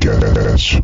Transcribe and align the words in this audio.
Podcast. 0.00 0.82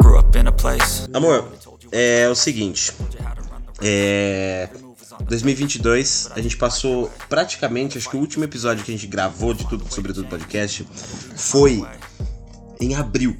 Grew 0.00 0.18
up 0.18 0.36
in 0.36 0.48
a 0.48 0.52
place. 0.52 1.08
Amor, 1.14 1.52
é 1.92 2.28
o 2.28 2.34
seguinte. 2.34 2.92
É. 3.80 4.68
2022, 5.28 6.30
a 6.34 6.40
gente 6.40 6.56
passou 6.56 7.10
praticamente, 7.28 7.98
acho 7.98 8.10
que 8.10 8.16
o 8.16 8.20
último 8.20 8.44
episódio 8.44 8.84
que 8.84 8.90
a 8.90 8.94
gente 8.94 9.06
gravou 9.06 9.54
de 9.54 9.66
tudo 9.66 9.84
sobre 9.92 10.12
tudo 10.12 10.28
podcast 10.28 10.86
foi 11.36 11.84
em 12.80 12.94
abril. 12.94 13.38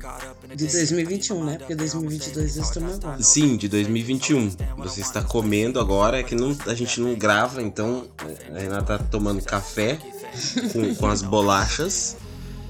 De 0.57 0.67
2021, 0.69 1.45
né? 1.45 1.59
Porque 1.59 1.75
2022 1.75 2.57
nós 2.57 2.67
estamos 2.69 2.95
agora. 2.95 3.23
Sim, 3.23 3.59
de 3.59 3.69
2021. 3.69 4.57
Você 4.79 5.03
está 5.03 5.23
comendo 5.23 5.79
agora, 5.79 6.19
é 6.19 6.23
que 6.23 6.35
não, 6.35 6.57
a 6.67 6.75
gente 6.75 6.99
não 6.99 7.15
grava, 7.15 7.61
então 7.61 8.07
a 8.55 8.59
Renata 8.59 8.99
tá 8.99 9.05
tomando 9.11 9.43
café 9.43 9.99
com, 10.73 10.95
com 10.95 11.07
as 11.09 11.21
bolachas. 11.21 12.17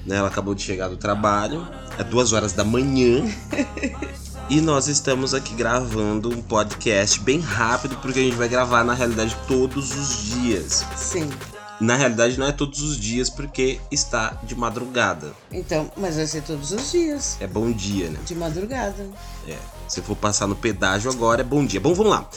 Né? 0.05 0.17
Ela 0.17 0.27
acabou 0.27 0.53
de 0.53 0.63
chegar 0.63 0.89
do 0.89 0.97
trabalho. 0.97 1.65
É 1.97 2.03
duas 2.03 2.33
horas 2.33 2.51
da 2.51 2.65
manhã. 2.65 3.23
E 4.49 4.61
nós 4.61 4.87
estamos 4.87 5.33
aqui 5.33 5.53
gravando 5.55 6.29
um 6.29 6.41
podcast 6.41 7.19
bem 7.19 7.41
rápido, 7.41 7.97
porque 7.97 8.19
a 8.19 8.23
gente 8.23 8.37
vai 8.37 8.47
gravar 8.47 8.81
na 8.83 8.93
realidade 8.93 9.35
todos 9.45 9.93
os 9.93 10.41
dias. 10.41 10.85
Sim. 10.95 11.29
Na 11.79 11.95
realidade 11.95 12.39
não 12.39 12.47
é 12.47 12.51
todos 12.51 12.81
os 12.81 12.99
dias, 12.99 13.29
porque 13.29 13.79
está 13.91 14.39
de 14.43 14.55
madrugada. 14.55 15.31
Então, 15.51 15.91
mas 15.95 16.15
vai 16.15 16.25
ser 16.25 16.41
todos 16.41 16.71
os 16.71 16.91
dias. 16.91 17.37
É 17.39 17.45
bom 17.47 17.71
dia, 17.71 18.09
né? 18.09 18.19
De 18.25 18.33
madrugada. 18.33 19.07
É. 19.47 19.55
Se 19.87 20.01
for 20.01 20.15
passar 20.15 20.47
no 20.47 20.55
pedágio 20.55 21.09
agora, 21.11 21.41
é 21.41 21.43
bom 21.43 21.63
dia. 21.65 21.79
Bom, 21.79 21.93
vamos 21.93 22.11
lá. 22.11 22.27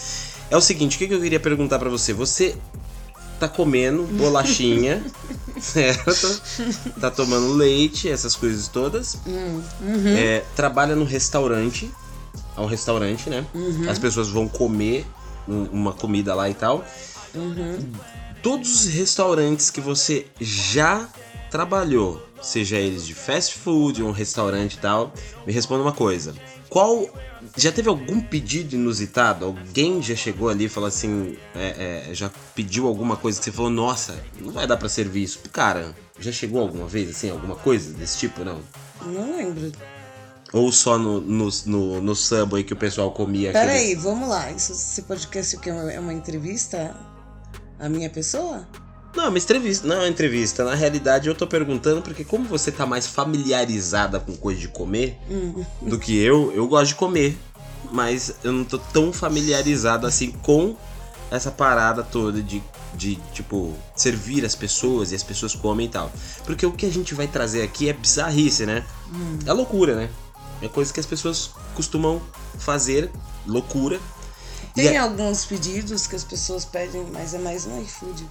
É 0.51 0.57
o 0.57 0.61
seguinte, 0.61 0.97
o 0.97 1.09
que 1.09 1.13
eu 1.15 1.21
queria 1.21 1.41
perguntar 1.41 1.79
pra 1.79 1.89
você? 1.89 2.13
Você 2.13 2.55
tá 3.39 3.49
comendo 3.49 4.03
bolachinha, 4.19 5.03
certo? 5.59 6.43
Tá 7.01 7.11
tomando 7.11 7.53
leite, 7.55 8.09
essas 8.09 8.37
coisas 8.37 8.69
todas. 8.69 9.17
Hum, 9.27 9.63
uhum. 9.81 10.17
É, 10.17 10.45
trabalha 10.55 10.95
no 10.95 11.05
restaurante. 11.05 11.91
É 12.57 12.61
um 12.61 12.67
restaurante, 12.67 13.31
né? 13.31 13.47
Uhum. 13.55 13.89
As 13.89 13.99
pessoas 13.99 14.29
vão 14.29 14.47
comer 14.47 15.07
um- 15.49 15.65
uma 15.73 15.93
comida 15.93 16.35
lá 16.35 16.49
e 16.51 16.55
tal. 16.55 16.85
Uhum. 17.35 17.93
Todos 18.43 18.87
os 18.87 18.93
restaurantes 18.93 19.71
que 19.71 19.81
você 19.81 20.27
já 20.41 21.09
trabalhou, 21.51 22.27
seja 22.41 22.77
eles 22.77 23.07
de 23.07 23.15
fast 23.15 23.59
food, 23.59 24.03
um 24.03 24.13
restaurante 24.13 24.75
e 24.75 24.79
tal, 24.79 25.13
me 25.47 25.53
responda 25.53 25.83
uma 25.83 25.93
coisa. 25.93 26.35
Qual. 26.69 27.09
Já 27.57 27.73
teve 27.73 27.89
algum 27.89 28.21
pedido 28.21 28.75
inusitado? 28.75 29.45
Alguém 29.45 30.01
já 30.01 30.15
chegou 30.15 30.49
ali 30.49 30.67
e 30.67 30.69
falou 30.69 30.87
assim. 30.87 31.37
é, 31.55 32.07
é, 32.11 32.15
já 32.15 32.31
pediu 32.55 32.87
alguma 32.87 33.17
coisa 33.17 33.39
que 33.39 33.45
você 33.45 33.53
falou, 33.53 33.71
nossa, 33.71 34.17
não 34.41 34.53
vai 34.53 34.67
dar 34.67 34.77
pra 34.77 34.89
servir 34.89 35.25
isso. 35.25 35.41
Cara, 35.53 35.95
já 36.19 36.31
chegou 36.31 36.61
alguma 36.61 36.87
vez 36.87 37.11
assim, 37.11 37.31
alguma 37.31 37.57
coisa 37.57 37.93
desse 37.93 38.19
tipo, 38.19 38.45
não? 38.45 38.61
Não 39.05 39.37
lembro. 39.37 39.73
Ou 40.53 40.71
só 40.73 40.99
no, 40.99 41.21
no, 41.21 41.49
no, 41.67 42.01
no 42.01 42.15
Subway 42.15 42.65
que 42.65 42.73
o 42.73 42.77
pessoal 42.77 43.11
comia 43.13 43.53
Peraí, 43.53 43.95
vamos 43.95 44.29
lá. 44.29 44.51
Isso, 44.51 44.73
esse 44.73 45.03
podcast 45.03 45.57
o 45.57 45.61
quê? 45.61 45.71
É 45.71 46.01
uma 46.01 46.13
entrevista 46.13 46.95
à 47.81 47.89
minha 47.89 48.11
pessoa? 48.11 48.67
Não, 49.17 49.25
é 49.25 49.29
uma 49.29 49.39
entrevista. 49.39 49.87
Não 49.89 49.97
é 49.97 49.99
uma 50.01 50.09
entrevista. 50.09 50.63
Na 50.65 50.75
realidade, 50.75 51.29
eu 51.29 51.35
tô 51.35 51.47
perguntando 51.47 52.01
porque 52.03 52.25
como 52.25 52.45
você 52.45 52.71
tá 52.71 52.87
mais 52.87 53.07
familiarizada 53.07 54.21
com 54.21 54.37
coisa 54.37 54.61
de 54.61 54.69
comer 54.69 55.19
Hum. 55.29 55.65
do 55.83 55.99
que 55.99 56.17
eu, 56.17 56.53
eu 56.53 56.67
gosto 56.69 56.89
de 56.89 56.95
comer. 56.95 57.37
Mas 57.91 58.35
eu 58.45 58.53
não 58.53 58.63
tô 58.65 58.79
tão 58.79 59.13
familiarizado 59.13 60.07
assim 60.07 60.31
com 60.31 60.77
essa 61.29 61.51
parada 61.51 62.05
toda 62.05 62.41
de, 62.41 62.63
de, 62.95 63.17
tipo, 63.33 63.75
servir 63.97 64.45
as 64.45 64.55
pessoas 64.55 65.11
e 65.11 65.17
as 65.17 65.23
pessoas 65.25 65.55
comem 65.57 65.87
e 65.87 65.89
tal. 65.91 66.13
Porque 66.45 66.65
o 66.65 66.73
que 66.73 66.87
a 66.87 66.91
gente 66.91 67.15
vai 67.15 67.27
trazer 67.27 67.63
aqui 67.63 67.89
é 67.89 67.93
bizarrice, 67.93 68.65
né? 68.65 68.85
É 69.45 69.53
loucura, 69.53 69.97
né? 69.97 70.09
É 70.63 70.69
coisa 70.69 70.93
que 70.93 71.01
as 71.01 71.07
pessoas 71.07 71.51
costumam 71.75 72.21
fazer, 72.59 73.11
loucura. 73.47 73.99
Tem 74.75 74.89
é- 74.89 74.99
alguns 74.99 75.45
pedidos 75.45 76.07
que 76.07 76.17
as 76.17 76.25
pessoas 76.25 76.65
pedem, 76.65 77.05
mas 77.13 77.35
é 77.35 77.39
mais 77.39 77.65
no 77.67 77.81
iFood. 77.83 78.29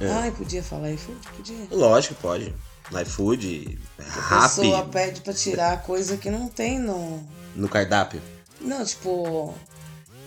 É. 0.00 0.10
Ai, 0.10 0.30
podia 0.32 0.62
falar 0.62 0.90
iFood? 0.92 1.18
Podia. 1.36 1.66
Lógico, 1.70 2.14
pode. 2.16 2.54
iFood, 3.02 3.78
A 3.98 4.02
Rappi, 4.02 4.56
pessoa 4.56 4.84
pede 4.84 5.20
pra 5.20 5.32
tirar 5.32 5.82
coisa 5.82 6.16
que 6.16 6.30
não 6.30 6.48
tem 6.48 6.78
no. 6.78 7.22
no 7.54 7.68
cardápio. 7.68 8.20
Não, 8.60 8.84
tipo. 8.84 9.54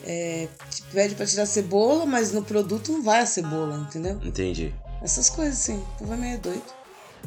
É, 0.08 0.48
pede 0.92 1.16
pra 1.16 1.26
tirar 1.26 1.46
cebola, 1.48 2.06
mas 2.06 2.32
no 2.32 2.44
produto 2.44 2.92
não 2.92 3.02
vai 3.04 3.22
a 3.22 3.26
cebola, 3.26 3.86
entendeu? 3.90 4.20
Entendi. 4.24 4.74
Essas 5.02 5.30
coisas 5.30 5.56
assim. 5.60 5.78
O 5.78 6.00
povo 6.00 6.14
é 6.14 6.18
meio 6.18 6.40
doido. 6.40 6.64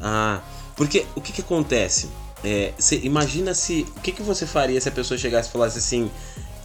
Ah, 0.01 0.41
porque 0.77 1.05
o 1.17 1.21
que 1.21 1.33
que 1.33 1.41
acontece? 1.41 2.09
É, 2.45 2.73
imagina 3.03 3.53
se. 3.53 3.83
O 3.97 4.01
que 4.01 4.13
que 4.13 4.23
você 4.23 4.47
faria 4.47 4.81
se 4.81 4.89
a 4.89 4.93
pessoa 4.93 5.19
chegasse 5.19 5.49
e 5.49 5.53
falasse 5.53 5.79
assim. 5.79 6.11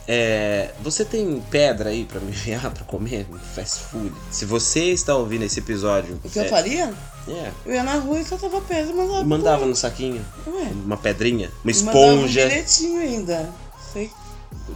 É, 0.08 0.72
você 0.82 1.06
tem 1.06 1.42
pedra 1.50 1.90
aí 1.90 2.04
pra 2.04 2.20
me 2.20 2.30
enviar 2.30 2.70
pra 2.72 2.84
comer 2.84 3.26
fast 3.56 3.80
food? 3.86 4.14
Se 4.32 4.44
você 4.46 4.92
está 4.92 5.16
ouvindo 5.16 5.44
esse 5.46 5.60
episódio. 5.60 6.20
O 6.24 6.30
que 6.30 6.40
é, 6.40 6.46
eu 6.46 6.50
faria? 6.50 6.94
é, 7.28 7.52
Eu 7.66 7.74
ia 7.74 7.84
na 7.84 7.96
rua 7.96 8.20
e 8.20 8.26
catava 8.26 8.60
pedra 8.62 8.92
e 8.92 8.96
mandava. 8.96 9.24
mandava 9.24 9.66
no 9.66 9.76
saquinho 9.76 10.26
Ué, 10.46 10.64
uma 10.86 10.98
pedrinha, 10.98 11.50
uma 11.64 11.72
e 11.72 11.76
mandava 11.76 11.98
esponja. 12.00 12.48
bilhetinho 12.48 13.00
ainda. 13.02 13.50
Foi, 13.94 14.12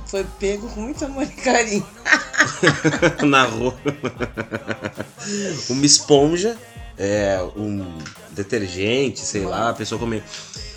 foi 0.06 0.26
pego 0.40 0.68
com 0.70 0.82
muito 0.82 1.04
amor 1.04 1.24
e 1.24 1.28
carinho. 1.28 1.86
na 3.28 3.44
rua. 3.44 3.76
uma 5.70 5.86
esponja, 5.86 6.58
é, 6.98 7.38
um 7.58 7.86
detergente, 8.32 9.20
sei 9.20 9.44
lá, 9.44 9.70
a 9.72 9.74
pessoa 9.74 10.00
comer. 10.00 10.24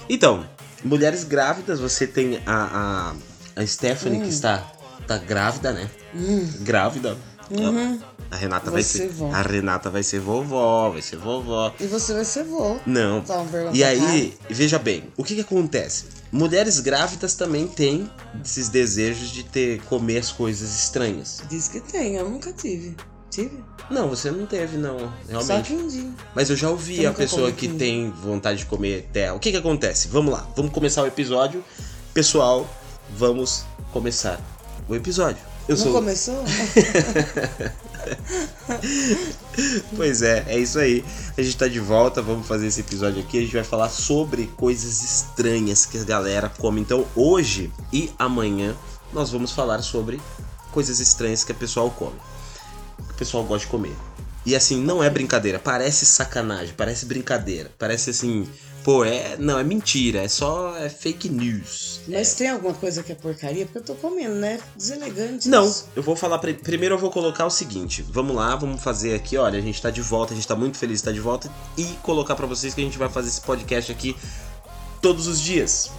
Então, 0.09 0.44
mulheres 0.83 1.22
grávidas, 1.22 1.78
você 1.78 2.05
tem 2.06 2.41
a, 2.44 3.12
a, 3.12 3.15
a 3.56 3.66
Stephanie 3.66 4.21
que 4.22 4.28
está 4.28 4.65
tá 5.06 5.19
grávida, 5.19 5.72
né? 5.72 5.91
Hum, 6.15 6.49
Grávida. 6.61 7.16
uhum. 7.50 7.99
A 8.31 8.37
Renata 8.37 8.71
Vai 8.71 8.83
ser 8.84 9.09
vó. 9.09 9.33
A 9.33 9.43
Renata 9.43 9.91
vai 9.91 10.05
ser 10.05 10.21
vovó, 10.21 10.91
vai 10.91 11.03
ser 11.03 11.16
vovó. 11.16 11.75
E 11.81 11.87
você 11.87 12.15
vai 12.15 12.25
ser 12.25 12.44
vô. 12.44 12.77
Não. 12.87 13.22
Tá, 13.22 13.44
E 13.72 13.83
aí, 13.83 14.39
veja 14.49 14.78
bem, 14.78 15.05
o 15.16 15.25
que 15.25 15.34
que 15.34 15.41
acontece? 15.41 16.05
Mulheres 16.31 16.78
grávidas 16.78 17.34
também 17.34 17.66
têm 17.66 18.09
esses 18.44 18.69
desejos 18.69 19.31
de 19.31 19.43
ter 19.43 19.83
comer 19.83 20.19
as 20.19 20.31
coisas 20.31 20.71
estranhas. 20.78 21.43
Diz 21.50 21.66
que 21.66 21.81
tem, 21.81 22.15
eu 22.15 22.31
nunca 22.31 22.53
tive. 22.53 22.97
Tive? 23.31 23.65
Não, 23.91 24.09
você 24.09 24.31
não 24.31 24.47
teve, 24.47 24.77
não, 24.77 24.99
Só 24.99 25.39
realmente. 25.41 25.66
que 25.66 25.75
um 25.75 25.89
dia. 25.89 26.10
Mas 26.34 26.50
eu 26.50 26.56
já 26.56 26.71
ouvi 26.71 27.03
Eu 27.03 27.10
a 27.10 27.15
pessoa 27.15 27.50
que 27.50 27.66
tem 27.66 28.10
vontade 28.10 28.60
de 28.60 28.66
comer 28.66 29.09
terra. 29.12 29.34
O 29.34 29.41
que 29.41 29.50
que 29.50 29.56
acontece? 29.56 30.06
Vamos 30.06 30.33
lá, 30.33 30.49
vamos 30.56 30.72
começar 30.72 31.03
o 31.03 31.06
episódio. 31.06 31.65
Pessoal, 32.15 32.69
vamos 33.16 33.65
começar 33.93 34.41
o 34.88 34.94
episódio. 34.94 35.43
Eu 35.69 35.76
não 35.76 35.84
sou. 35.84 35.93
começou? 35.93 36.44
Pois 39.94 40.22
é, 40.22 40.44
é 40.48 40.59
isso 40.59 40.78
aí. 40.78 41.04
A 41.37 41.43
gente 41.43 41.56
tá 41.56 41.69
de 41.69 41.81
volta, 41.81 42.22
vamos 42.22 42.47
fazer 42.47 42.66
esse 42.66 42.81
episódio 42.81 43.21
aqui. 43.21 43.38
A 43.38 43.41
gente 43.43 43.53
vai 43.54 43.65
falar 43.65 43.88
sobre 43.88 44.47
coisas 44.56 45.03
estranhas 45.03 45.84
que 45.84 45.98
a 45.98 46.04
galera 46.04 46.48
come. 46.48 46.81
Então, 46.81 47.06
hoje 47.15 47.71
e 47.93 48.10
amanhã, 48.19 48.75
nós 49.12 49.31
vamos 49.31 49.53
falar 49.53 49.82
sobre 49.82 50.21
coisas 50.72 51.00
estranhas 51.00 51.44
que 51.44 51.53
o 51.53 51.54
pessoal 51.54 51.91
come. 51.91 52.16
Que 53.09 53.12
o 53.12 53.16
pessoal 53.16 53.44
gosta 53.44 53.66
de 53.66 53.71
comer. 53.71 53.94
E 54.47 54.56
assim, 54.56 54.82
não 54.82 55.03
é 55.04 55.10
brincadeira, 55.10 55.59
parece 55.59 56.06
sacanagem, 56.06 56.75
parece 56.75 57.04
brincadeira. 57.04 57.71
Parece 57.78 58.10
assim, 58.10 58.48
pô, 58.85 59.04
é. 59.04 59.37
Não, 59.39 59.59
é 59.59 59.65
mentira, 59.65 60.21
é 60.22 60.28
só 60.28 60.77
é 60.77 60.89
fake 60.89 61.28
news. 61.28 62.01
Mas 62.09 62.34
tem 62.34 62.49
alguma 62.49 62.75
coisa 62.75 63.03
que 63.03 63.13
é 63.13 63.15
porcaria? 63.15 63.65
Porque 63.66 63.78
eu 63.78 63.83
tô 63.84 63.95
comendo, 63.95 64.34
né? 64.34 64.59
Deselegante. 64.77 65.49
Não, 65.49 65.72
eu 65.95 66.03
vou 66.03 66.16
falar. 66.16 66.39
pri- 66.39 66.54
Primeiro 66.54 66.95
eu 66.95 66.99
vou 66.99 67.10
colocar 67.10 67.47
o 67.47 67.51
seguinte. 67.51 68.03
Vamos 68.09 68.34
lá, 68.34 68.57
vamos 68.57 68.83
fazer 68.83 69.15
aqui. 69.15 69.37
Olha, 69.37 69.59
a 69.59 69.63
gente 69.63 69.81
tá 69.81 69.91
de 69.91 70.01
volta, 70.03 70.33
a 70.33 70.37
gente 70.37 70.47
tá 70.49 70.57
muito 70.57 70.77
feliz 70.78 70.95
de 70.95 71.01
estar 71.03 71.13
de 71.13 71.21
volta. 71.21 71.51
E 71.77 71.84
colocar 72.03 72.34
pra 72.34 72.47
vocês 72.47 72.75
que 72.75 72.81
a 72.81 72.84
gente 72.84 72.99
vai 72.99 73.09
fazer 73.09 73.28
esse 73.28 73.41
podcast 73.41 73.91
aqui 73.93 74.16
todos 75.01 75.27
os 75.27 75.41
dias. 75.41 75.91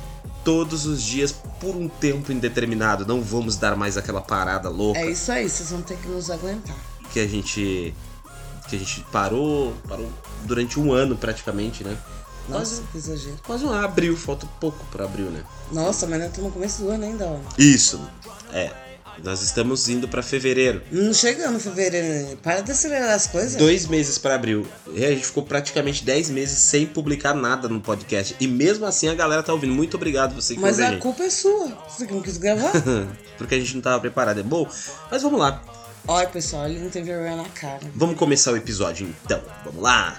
Todos 0.44 0.88
os 0.88 1.03
dias, 1.03 1.31
por 1.59 1.75
um 1.75 1.88
tempo 1.88 2.31
indeterminado. 2.31 3.05
Não 3.05 3.21
vamos 3.21 3.57
dar 3.57 3.75
mais 3.75 3.95
aquela 3.95 4.21
parada 4.21 4.69
louca 4.69 5.00
É 5.00 5.09
isso 5.11 5.31
aí, 5.31 5.47
vocês 5.47 5.69
vão 5.69 5.81
ter 5.83 5.97
que 5.97 6.07
nos 6.07 6.31
aguentar. 6.31 6.75
que 7.13 7.19
a 7.19 7.27
gente. 7.27 7.94
Que 8.67 8.75
a 8.75 8.79
gente 8.79 9.01
parou. 9.11 9.73
Parou 9.88 10.09
durante 10.45 10.79
um 10.79 10.91
ano 10.94 11.15
praticamente, 11.15 11.83
né? 11.83 11.95
Nossa, 12.49 12.81
que 12.91 12.97
exagero. 12.97 13.38
Quase 13.45 13.63
um 13.65 13.71
abril, 13.71 14.15
falta 14.17 14.45
pouco 14.59 14.83
pra 14.91 15.05
abril, 15.05 15.29
né? 15.31 15.43
Nossa, 15.71 16.05
mas 16.07 16.19
nós 16.19 16.29
estamos 16.29 16.49
no 16.49 16.53
começo 16.53 16.81
do 16.81 16.89
ano 16.89 17.03
ainda, 17.05 17.25
ó. 17.25 17.38
Isso. 17.57 17.99
É. 18.53 18.71
Nós 19.23 19.41
estamos 19.41 19.88
indo 19.88 20.07
pra 20.07 20.23
fevereiro. 20.23 20.81
Não 20.91 21.13
chegamos 21.13 21.57
em 21.65 21.69
fevereiro. 21.69 22.07
né? 22.29 22.38
Para 22.41 22.61
de 22.61 22.71
acelerar 22.71 23.11
as 23.11 23.27
coisas. 23.27 23.55
Dois 23.55 23.85
meses 23.85 24.17
pra 24.17 24.33
abril. 24.35 24.65
E 24.93 25.05
a 25.05 25.09
gente 25.09 25.25
ficou 25.25 25.43
praticamente 25.43 26.03
10 26.03 26.29
meses 26.31 26.57
sem 26.57 26.88
publicar 26.88 27.33
nada 27.35 27.67
no 27.69 27.79
podcast. 27.79 28.35
E 28.39 28.47
mesmo 28.47 28.85
assim 28.85 29.09
a 29.09 29.13
galera 29.13 29.43
tá 29.43 29.53
ouvindo. 29.53 29.73
Muito 29.73 29.95
obrigado 29.95 30.33
você 30.33 30.55
que 30.55 30.59
Mas 30.61 30.79
a 30.79 30.91
gente. 30.91 31.01
culpa 31.01 31.23
é 31.23 31.29
sua. 31.29 31.67
Você 31.88 32.07
que 32.07 32.13
não 32.13 32.21
quis 32.21 32.38
gravar? 32.38 32.71
Porque 33.38 33.53
a 33.55 33.59
gente 33.59 33.75
não 33.75 33.81
tava 33.81 33.99
preparado. 33.99 34.39
É 34.39 34.43
bom. 34.43 34.67
Mas 35.11 35.21
vamos 35.21 35.39
lá. 35.39 35.61
Olha, 36.07 36.27
pessoal, 36.27 36.65
ele 36.67 36.79
não 36.79 36.89
tem 36.89 37.03
vergonha 37.03 37.35
na 37.35 37.45
cara. 37.49 37.81
Vamos 37.93 38.17
começar 38.17 38.51
o 38.53 38.57
episódio 38.57 39.13
então. 39.23 39.41
Vamos 39.65 39.83
lá. 39.83 40.17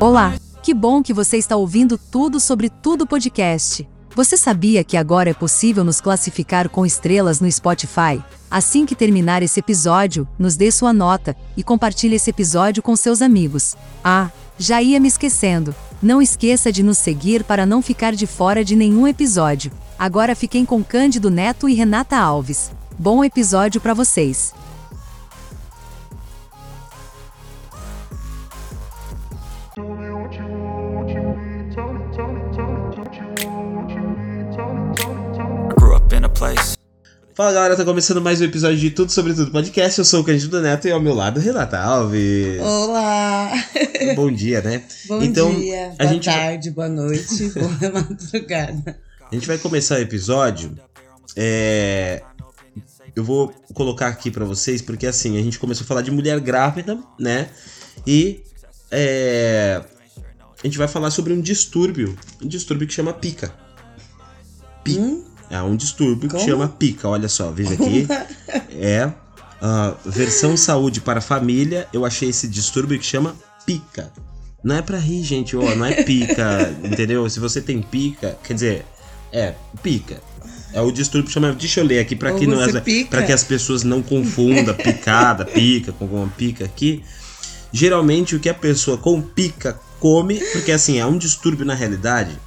Olá! 0.00 0.36
Que 0.62 0.72
bom 0.72 1.02
que 1.02 1.12
você 1.12 1.38
está 1.38 1.56
ouvindo 1.56 1.98
tudo 1.98 2.38
sobre 2.38 2.70
tudo 2.70 3.04
podcast. 3.04 3.84
Você 4.14 4.36
sabia 4.36 4.84
que 4.84 4.96
agora 4.96 5.30
é 5.30 5.34
possível 5.34 5.82
nos 5.82 6.00
classificar 6.00 6.68
com 6.68 6.86
estrelas 6.86 7.40
no 7.40 7.50
Spotify? 7.50 8.22
Assim 8.48 8.86
que 8.86 8.94
terminar 8.94 9.42
esse 9.42 9.58
episódio, 9.58 10.28
nos 10.38 10.54
dê 10.54 10.70
sua 10.70 10.92
nota 10.92 11.36
e 11.56 11.64
compartilhe 11.64 12.14
esse 12.14 12.30
episódio 12.30 12.80
com 12.80 12.94
seus 12.94 13.20
amigos. 13.20 13.74
Ah, 14.04 14.30
já 14.56 14.80
ia 14.80 15.00
me 15.00 15.08
esquecendo. 15.08 15.74
Não 16.00 16.22
esqueça 16.22 16.70
de 16.70 16.84
nos 16.84 16.98
seguir 16.98 17.42
para 17.42 17.66
não 17.66 17.82
ficar 17.82 18.12
de 18.12 18.24
fora 18.24 18.64
de 18.64 18.76
nenhum 18.76 19.04
episódio. 19.04 19.72
Agora 19.98 20.36
fiquem 20.36 20.64
com 20.64 20.84
Cândido 20.84 21.28
Neto 21.28 21.68
e 21.68 21.74
Renata 21.74 22.16
Alves. 22.16 22.70
Bom 22.96 23.24
episódio 23.24 23.80
para 23.80 23.94
vocês. 23.94 24.54
Fala 37.34 37.52
galera, 37.52 37.76
tá 37.76 37.84
começando 37.84 38.20
mais 38.20 38.40
um 38.40 38.44
episódio 38.44 38.78
de 38.78 38.92
Tudo 38.92 39.10
Sobre 39.10 39.34
Tudo 39.34 39.50
Podcast. 39.50 39.98
Eu 39.98 40.04
sou 40.04 40.20
o 40.20 40.24
Cândido 40.24 40.60
Neto 40.60 40.86
e 40.86 40.92
ao 40.92 41.00
meu 41.00 41.12
lado 41.12 41.40
Renata 41.40 41.80
Alves. 41.80 42.60
Olá! 42.60 43.50
Bom 44.14 44.30
dia, 44.30 44.62
né? 44.62 44.84
Bom 45.08 45.20
então, 45.20 45.52
dia, 45.52 45.88
a 45.98 46.04
boa 46.04 46.12
gente, 46.12 46.26
tarde, 46.26 46.70
boa 46.70 46.88
noite, 46.88 47.50
boa 47.58 47.92
madrugada. 47.92 49.00
a 49.28 49.34
gente 49.34 49.48
vai 49.48 49.58
começar 49.58 49.96
o 49.96 50.00
episódio. 50.00 50.78
É, 51.34 52.22
eu 53.16 53.24
vou 53.24 53.52
colocar 53.74 54.06
aqui 54.06 54.30
pra 54.30 54.44
vocês, 54.44 54.80
porque 54.80 55.08
assim, 55.08 55.40
a 55.40 55.42
gente 55.42 55.58
começou 55.58 55.82
a 55.82 55.88
falar 55.88 56.02
de 56.02 56.12
mulher 56.12 56.38
grávida, 56.38 57.00
né? 57.18 57.48
E 58.06 58.44
é, 58.92 59.82
a 60.62 60.66
gente 60.68 60.78
vai 60.78 60.86
falar 60.86 61.10
sobre 61.10 61.32
um 61.32 61.40
distúrbio. 61.40 62.16
Um 62.40 62.46
distúrbio 62.46 62.86
que 62.86 62.94
chama 62.94 63.12
pica. 63.12 63.52
Pica. 64.84 65.00
Hum? 65.00 65.37
É 65.50 65.62
um 65.62 65.76
distúrbio 65.76 66.28
Como? 66.28 66.42
que 66.42 66.50
chama 66.50 66.68
pica. 66.68 67.08
Olha 67.08 67.28
só, 67.28 67.50
veja 67.50 67.74
aqui. 67.74 68.06
É 68.80 69.10
a 69.60 69.94
versão 70.06 70.56
saúde 70.56 71.00
para 71.00 71.20
família. 71.20 71.88
Eu 71.92 72.04
achei 72.04 72.28
esse 72.28 72.46
distúrbio 72.46 72.98
que 72.98 73.04
chama 73.04 73.34
pica. 73.66 74.12
Não 74.62 74.76
é 74.76 74.82
pra 74.82 74.98
rir, 74.98 75.22
gente. 75.24 75.56
Ó, 75.56 75.74
não 75.74 75.84
é 75.84 76.02
pica, 76.02 76.74
entendeu? 76.84 77.28
Se 77.28 77.40
você 77.40 77.60
tem 77.60 77.82
pica, 77.82 78.38
quer 78.44 78.54
dizer, 78.54 78.84
é 79.32 79.54
pica. 79.82 80.20
É 80.72 80.80
o 80.80 80.92
distúrbio 80.92 81.26
que 81.26 81.32
chama. 81.32 81.52
Deixa 81.52 81.80
eu 81.80 81.84
ler 81.84 81.98
aqui 81.98 82.14
para 82.14 82.32
que 82.32 82.46
não 82.46 82.58
para 83.10 83.22
que 83.22 83.32
as 83.32 83.42
pessoas 83.42 83.82
não 83.82 84.02
confundam 84.02 84.74
picada, 84.74 85.44
pica 85.44 85.92
com 85.92 86.04
alguma 86.04 86.28
pica 86.28 86.64
aqui. 86.64 87.02
Geralmente 87.72 88.36
o 88.36 88.40
que 88.40 88.48
a 88.48 88.54
pessoa 88.54 88.96
com 88.96 89.20
pica 89.20 89.78
come, 89.98 90.38
porque 90.52 90.72
assim, 90.72 90.98
é 90.98 91.06
um 91.06 91.18
distúrbio 91.18 91.66
na 91.66 91.74
realidade 91.74 92.38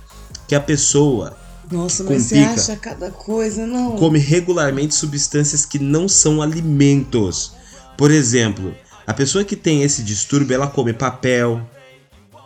que 0.48 0.56
a 0.56 0.60
pessoa 0.60 1.38
Nossa, 1.72 2.04
mas 2.04 2.24
você 2.24 2.36
pica. 2.36 2.52
acha 2.52 2.76
cada 2.76 3.10
coisa, 3.12 3.66
não? 3.66 3.96
come 3.96 4.20
regularmente 4.20 4.94
substâncias 4.94 5.66
que 5.66 5.80
não 5.80 6.08
são 6.08 6.42
alimentos. 6.42 7.54
Por 7.98 8.12
exemplo, 8.12 8.76
a 9.08 9.14
pessoa 9.14 9.44
que 9.44 9.56
tem 9.56 9.84
esse 9.84 10.04
distúrbio, 10.04 10.54
ela 10.56 10.68
come 10.68 10.94
papel, 10.94 11.62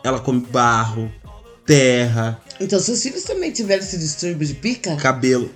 ela 0.03 0.19
come 0.19 0.41
barro, 0.51 1.11
terra, 1.65 2.39
Então, 2.59 2.79
seus 2.79 3.01
filhos 3.01 3.23
também 3.23 3.51
tiveram 3.51 3.83
esse 3.83 3.97
distúrbio 3.97 4.47
de 4.47 4.53
pica? 4.53 4.95
cabelo. 4.97 5.49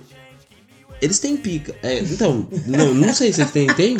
Eles 1.00 1.18
têm 1.18 1.36
pica. 1.36 1.74
É, 1.82 2.00
então, 2.00 2.46
não, 2.66 2.92
não 2.92 3.14
sei 3.14 3.32
se 3.32 3.44
tem, 3.46 3.66
tem 3.68 3.96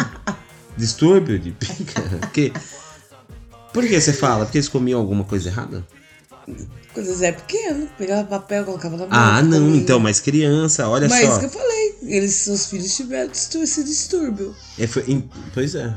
distúrbio 0.77 1.39
de 1.39 1.53
pica. 1.53 2.03
Porque, 2.21 2.53
por 3.73 3.87
que 3.87 3.99
você 4.01 4.13
fala? 4.13 4.45
Porque 4.45 4.59
eles 4.59 4.69
comiam 4.69 5.01
alguma 5.01 5.25
coisa 5.25 5.49
errada? 5.49 5.87
Coisas 6.93 7.23
é 7.23 7.31
pequeno, 7.33 7.89
pegava 7.97 8.25
papel, 8.25 8.65
colocava 8.65 8.97
na 8.97 9.05
boca. 9.05 9.17
Ah, 9.17 9.43
não, 9.43 9.61
comia. 9.61 9.77
então, 9.81 10.01
mas 10.01 10.19
criança, 10.19 10.89
olha 10.89 11.09
Mas 11.09 11.21
só. 11.25 11.31
isso 11.31 11.39
que 11.41 11.47
eu 11.47 11.51
falei, 11.51 11.95
eles, 12.03 12.35
seus 12.35 12.67
filhos 12.67 12.97
tiveram 12.97 13.31
esse 13.31 13.85
distúrbio. 13.85 14.55
É, 14.79 14.87
foi- 14.87 15.05
em- 15.07 15.29
pois 15.55 15.75
é. 15.77 15.95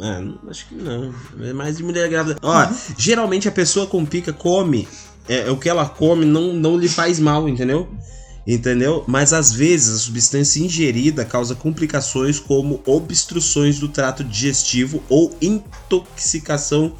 Ah, 0.00 0.20
não- 0.20 0.38
acho 0.48 0.68
que 0.68 0.74
não. 0.76 1.12
É 1.40 1.52
mais 1.52 1.78
de 1.78 1.82
mulher 1.82 2.08
grávida. 2.08 2.38
Ó, 2.42 2.68
geralmente 2.96 3.48
a 3.48 3.52
pessoa 3.52 3.86
com 3.86 4.04
pica 4.06 4.32
come. 4.32 4.86
É, 5.28 5.50
o 5.50 5.56
que 5.56 5.68
ela 5.68 5.88
come 5.88 6.24
não, 6.24 6.52
não 6.52 6.76
lhe 6.78 6.88
faz 6.88 7.18
mal, 7.18 7.48
entendeu? 7.48 7.88
Entendeu? 8.46 9.02
Mas 9.08 9.32
às 9.32 9.50
vezes 9.50 9.96
a 9.96 9.98
substância 9.98 10.60
ingerida 10.60 11.24
causa 11.24 11.56
complicações 11.56 12.38
como 12.38 12.80
obstruções 12.86 13.80
do 13.80 13.88
trato 13.88 14.22
digestivo 14.22 15.02
ou 15.08 15.36
intoxicação 15.40 16.92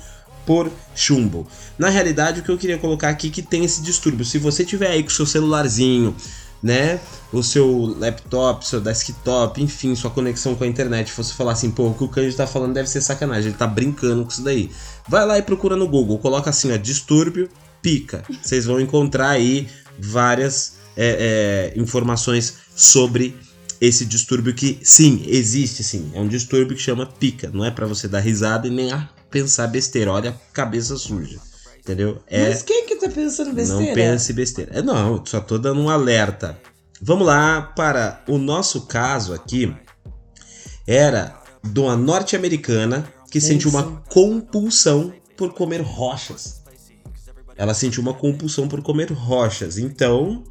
por 0.46 0.70
chumbo. 0.94 1.46
Na 1.76 1.90
realidade, 1.90 2.40
o 2.40 2.43
que 2.43 2.50
eu 2.50 2.56
queria 2.56 2.78
colocar 2.78 3.08
aqui 3.08 3.28
é 3.28 3.31
que 3.31 3.43
tem 3.43 3.64
esse 3.64 3.82
distúrbio. 3.82 4.25
Se 4.25 4.38
você 4.38 4.64
tiver 4.64 4.88
aí 4.88 5.02
com 5.02 5.08
o 5.08 5.12
seu 5.12 5.26
celularzinho, 5.26 6.14
né? 6.62 7.00
O 7.32 7.43
seu 7.43 7.94
laptop, 7.98 8.66
seu 8.66 8.81
desktop, 8.81 9.62
enfim, 9.62 9.94
sua 9.94 10.10
conexão 10.10 10.54
com 10.54 10.64
a 10.64 10.66
internet, 10.66 11.12
fosse 11.12 11.34
falar 11.34 11.52
assim, 11.52 11.70
pô, 11.70 11.88
o 11.88 11.94
que 11.94 12.04
o 12.04 12.08
Cândido 12.08 12.37
tá 12.37 12.46
falando 12.46 12.72
deve 12.72 12.88
ser 12.88 13.00
sacanagem, 13.00 13.50
ele 13.50 13.58
tá 13.58 13.66
brincando 13.66 14.22
com 14.22 14.31
isso 14.31 14.43
daí. 14.43 14.70
Vai 15.08 15.26
lá 15.26 15.37
e 15.37 15.43
procura 15.43 15.76
no 15.76 15.88
Google, 15.88 16.19
coloca 16.19 16.49
assim, 16.49 16.72
ó, 16.72 16.76
distúrbio, 16.76 17.49
pica. 17.82 18.25
Vocês 18.42 18.64
vão 18.64 18.81
encontrar 18.81 19.31
aí 19.31 19.69
várias 19.99 20.76
é, 20.96 21.72
é, 21.76 21.81
informações 21.81 22.54
sobre 22.75 23.37
esse 23.81 24.06
distúrbio 24.06 24.54
que, 24.54 24.78
sim, 24.82 25.25
existe 25.26 25.82
sim. 25.82 26.10
É 26.14 26.20
um 26.20 26.28
distúrbio 26.28 26.76
que 26.76 26.82
chama 26.82 27.06
pica. 27.06 27.50
Não 27.52 27.64
é 27.64 27.70
pra 27.70 27.87
você 27.87 28.08
dar 28.08 28.20
risada 28.20 28.66
e 28.66 28.70
nem 28.70 28.92
a 28.92 29.08
pensar 29.31 29.67
besteira. 29.67 30.12
Olha 30.12 30.31
a 30.31 30.52
cabeça 30.52 30.96
suja. 30.96 31.38
Entendeu? 31.78 32.20
É. 32.26 32.49
Mas 32.49 32.62
quem 32.62 32.87
que 32.87 32.96
tá 32.96 33.08
pensando 33.08 33.52
besteira? 33.52 33.87
Não 33.87 33.94
pense 33.94 34.32
besteira. 34.32 34.78
É, 34.78 34.82
não, 34.82 35.25
só 35.25 35.40
tô 35.40 35.56
dando 35.56 35.81
um 35.81 35.88
alerta. 35.88 36.58
Vamos 37.00 37.26
lá 37.26 37.62
para 37.62 38.25
o 38.28 38.38
nosso 38.38 38.87
caso 38.87 39.32
aqui. 39.32 39.75
Era 40.87 41.40
de 41.62 41.81
uma 41.81 41.96
norte-americana 41.96 43.06
que 43.31 43.40
sentiu 43.40 43.70
uma 43.70 43.81
Isso. 43.81 44.02
compulsão 44.08 45.12
por 45.37 45.52
comer 45.52 45.80
rochas. 45.80 46.62
Ela 47.56 47.75
sentiu 47.75 48.02
uma 48.02 48.14
compulsão 48.14 48.68
por 48.68 48.83
comer 48.83 49.12
rochas. 49.12 49.78
Então, 49.78 50.45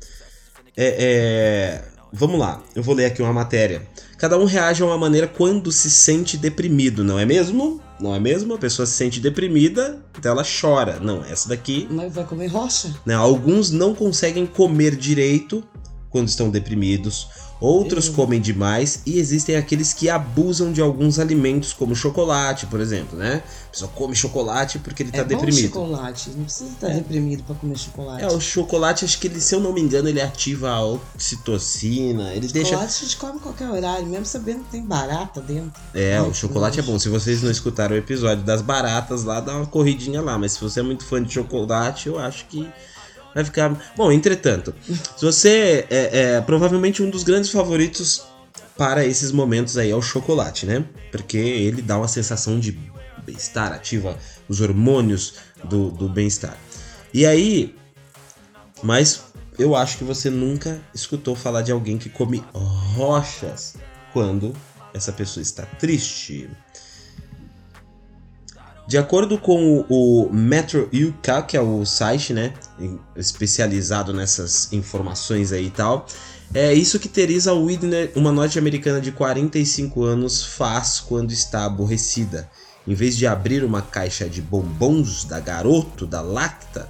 é, 0.76 0.88
é, 0.88 1.95
vamos 2.16 2.40
lá. 2.40 2.62
Eu 2.74 2.82
vou 2.82 2.96
ler 2.96 3.06
aqui 3.06 3.22
uma 3.22 3.34
matéria. 3.34 3.88
Cada 4.18 4.38
um 4.38 4.46
reage 4.46 4.82
a 4.82 4.86
uma 4.86 4.98
maneira 4.98 5.28
quando 5.28 5.72
se 5.72 5.90
sente 5.92 6.38
deprimido, 6.38 7.04
não 7.04 7.20
é 7.20 7.26
mesmo? 7.26 7.82
Não 8.00 8.16
é 8.16 8.20
mesmo? 8.20 8.54
A 8.54 8.58
pessoa 8.58 8.86
se 8.86 8.94
sente 8.94 9.20
deprimida, 9.20 10.00
então 10.18 10.32
ela 10.32 10.44
chora. 10.44 11.00
Não, 11.00 11.24
essa 11.26 11.50
daqui 11.50 11.88
Mas 11.90 12.14
vai 12.14 12.24
comer 12.24 12.48
rocha? 12.48 12.94
né? 13.06 13.14
Alguns 13.14 13.72
não 13.72 13.94
conseguem 13.94 14.46
comer 14.46 14.96
direito 14.96 15.64
quando 16.10 16.30
estão 16.30 16.50
deprimidos, 16.50 17.28
outros 17.66 18.10
comem 18.10 18.40
demais 18.40 19.02
e 19.06 19.18
existem 19.18 19.56
aqueles 19.56 19.94
que 19.94 20.10
abusam 20.10 20.72
de 20.72 20.82
alguns 20.82 21.20
alimentos, 21.20 21.74
como 21.74 21.96
chocolate, 21.96 22.66
por 22.66 22.80
exemplo, 22.80 23.18
né? 23.18 23.44
A 23.68 23.72
pessoa 23.72 23.92
come 23.94 24.16
chocolate 24.16 24.80
porque 24.80 25.04
ele 25.04 25.12
tá 25.12 25.20
é 25.20 25.24
bom 25.24 25.30
deprimido. 25.30 25.74
chocolate, 25.74 26.30
não 26.36 26.44
precisa 26.44 26.70
estar 26.70 26.90
deprimido 26.90 27.44
pra 27.44 27.56
comer 27.56 27.78
chocolate. 27.78 28.24
É, 28.24 28.28
o 28.28 28.40
chocolate, 28.40 29.06
acho 29.06 29.20
que 29.20 29.28
ele, 29.28 29.42
se 29.42 29.54
eu 29.54 29.60
não 29.60 29.74
me 29.74 29.82
engano, 29.82 30.08
ele 30.08 30.22
ativa 30.22 30.70
a 30.70 30.84
oxitocina, 30.86 32.34
ele 32.34 32.48
deixa. 32.48 32.72
Chocolate 32.72 32.94
a 32.96 33.06
gente 33.06 33.18
come 33.18 33.36
em 33.38 33.40
qualquer 33.40 33.70
horário, 33.70 34.06
mesmo 34.08 34.26
sabendo 34.26 34.64
que 34.64 34.72
tem 34.72 34.84
barata 34.84 35.42
dentro. 35.42 35.74
É, 35.94 36.18
Ai, 36.18 36.30
o 36.30 36.34
chocolate 36.34 36.80
é 36.80 36.84
bom. 36.84 36.98
Se 37.00 37.10
vocês 37.10 37.42
não 37.42 37.52
escutaram 37.52 37.96
o 37.96 37.98
episódio 37.98 38.44
das 38.44 38.62
baratas 38.62 39.24
lá, 39.24 39.40
dá 39.40 39.56
uma 39.56 39.66
corridinha 39.66 40.22
lá. 40.22 40.38
Mas 40.38 40.54
se 40.54 40.62
você 40.62 40.80
é 40.80 40.84
muito 40.84 41.04
fã 41.06 41.22
de 41.22 41.34
chocolate, 41.34 42.08
eu 42.08 42.20
acho 42.20 42.46
que 42.46 42.68
vai 43.36 43.44
ficar. 43.44 43.94
Bom, 43.96 44.12
entretanto, 44.12 44.74
se 45.16 45.24
você 45.24 45.86
é, 45.90 46.38
é 46.38 46.42
provavelmente 46.42 47.04
um 47.04 47.10
dos 47.10 47.24
grandes 47.24 47.52
favoritos 47.52 48.24
para 48.78 49.06
esses 49.06 49.32
momentos 49.32 49.78
aí 49.78 49.92
é 49.92 49.96
o 49.96 50.02
chocolate, 50.02 50.66
né? 50.66 50.86
Porque 51.12 51.38
ele 51.38 51.82
dá 51.82 51.98
uma 51.98 52.08
sensação 52.08 52.60
de 52.60 52.72
bem-estar, 53.26 53.74
ativa 53.74 54.18
os 54.48 54.62
hormônios 54.62 55.36
do, 55.64 55.92
do 55.92 56.08
bem-estar. 56.08 56.58
E 57.14 57.26
aí, 57.26 57.76
mas 58.82 59.24
eu 59.58 59.76
acho 59.76 59.98
que 59.98 60.04
você 60.04 60.30
nunca 60.30 60.82
escutou 60.94 61.36
falar 61.36 61.62
de 61.62 61.72
alguém 61.72 61.98
que 61.98 62.10
come 62.10 62.44
rochas 62.54 63.76
quando 64.14 64.54
essa 64.94 65.12
pessoa 65.12 65.42
está 65.42 65.66
triste. 65.66 66.50
De 68.88 68.98
acordo 68.98 69.38
com 69.38 69.84
o, 69.90 70.28
o 70.28 70.34
Metro 70.34 70.90
UK, 70.94 71.48
que 71.48 71.58
é 71.58 71.62
o 71.62 71.84
site, 71.86 72.34
né? 72.34 72.54
especializado 73.16 74.14
nessas 74.14 74.72
informações 74.72 75.52
aí 75.52 75.68
e 75.68 75.72
tal. 75.72 76.06
É 76.54 76.74
isso 76.74 77.00
que 77.00 77.10
Teresa 77.10 77.54
Widner, 77.54 78.12
uma 78.16 78.32
norte-americana 78.32 79.02
de 79.02 79.12
45 79.12 80.04
anos, 80.04 80.44
faz 80.44 81.00
quando 81.00 81.32
está 81.32 81.66
aborrecida. 81.66 82.50
Em 82.88 82.94
vez 82.94 83.18
de 83.18 83.26
abrir 83.26 83.64
uma 83.64 83.82
caixa 83.82 84.30
de 84.30 84.42
bombons 84.42 85.26
da 85.26 85.40
Garoto, 85.40 86.06
da 86.06 86.22
Lacta, 86.22 86.88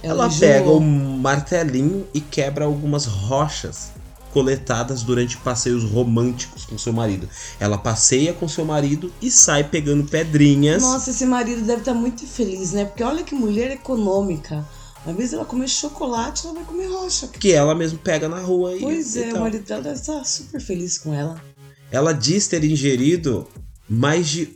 ela 0.00 0.26
enjoou. 0.26 0.40
pega 0.40 0.70
um 0.70 1.18
martelinho 1.18 2.06
e 2.14 2.20
quebra 2.20 2.64
algumas 2.64 3.06
rochas 3.06 3.95
coletadas 4.36 5.02
durante 5.02 5.38
passeios 5.38 5.82
românticos 5.82 6.66
com 6.66 6.76
seu 6.76 6.92
marido. 6.92 7.26
Ela 7.58 7.78
passeia 7.78 8.34
com 8.34 8.46
seu 8.46 8.66
marido 8.66 9.10
e 9.22 9.30
sai 9.30 9.64
pegando 9.64 10.04
pedrinhas. 10.04 10.82
Nossa, 10.82 11.08
esse 11.08 11.24
marido 11.24 11.62
deve 11.62 11.80
estar 11.80 11.94
muito 11.94 12.26
feliz, 12.26 12.72
né? 12.72 12.84
Porque 12.84 13.02
olha 13.02 13.24
que 13.24 13.34
mulher 13.34 13.70
econômica. 13.70 14.62
Ao 15.06 15.12
invés 15.14 15.30
dela 15.30 15.46
comer 15.46 15.68
chocolate, 15.68 16.44
ela 16.44 16.56
vai 16.56 16.64
comer 16.64 16.86
rocha. 16.86 17.28
Que 17.28 17.52
ela 17.54 17.74
mesmo 17.74 17.98
pega 17.98 18.28
na 18.28 18.40
rua 18.40 18.76
e, 18.76 18.80
Pois 18.80 19.16
e 19.16 19.22
é, 19.22 19.28
o 19.28 19.32
tal. 19.32 19.40
marido 19.44 19.64
dela 19.64 19.80
deve 19.80 20.00
estar 20.00 20.22
super 20.26 20.60
feliz 20.60 20.98
com 20.98 21.14
ela. 21.14 21.42
Ela 21.90 22.12
diz 22.12 22.46
ter 22.46 22.62
ingerido 22.62 23.48
mais 23.88 24.28
de 24.28 24.52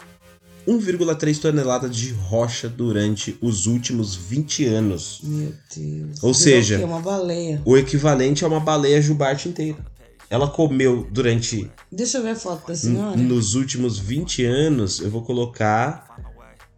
1,3 0.67 1.39
toneladas 1.41 1.95
de 1.95 2.13
rocha 2.13 2.69
durante 2.69 3.37
os 3.41 3.67
últimos 3.67 4.15
20 4.15 4.67
anos. 4.67 5.21
Meu 5.23 5.53
Deus. 5.75 6.23
Ou 6.23 6.33
seja- 6.35 6.77
o 6.77 6.79
quê? 6.79 6.85
Uma 6.85 7.01
baleia. 7.01 7.63
O 7.65 7.77
equivalente 7.77 8.45
a 8.45 8.49
uma 8.49 8.61
baleia 8.61 9.01
jubarte 9.03 9.49
inteira. 9.49 9.79
Ela 10.29 10.49
comeu 10.49 11.09
durante 11.11 11.69
Deixa 11.91 12.19
eu 12.19 12.23
ver 12.23 12.31
a 12.31 12.37
foto 12.37 12.69
da 12.69 12.75
senhora. 12.77 13.17
Nos 13.17 13.55
últimos 13.57 13.99
20 13.99 14.45
anos, 14.45 15.01
eu 15.01 15.11
vou 15.11 15.23
colocar. 15.23 16.09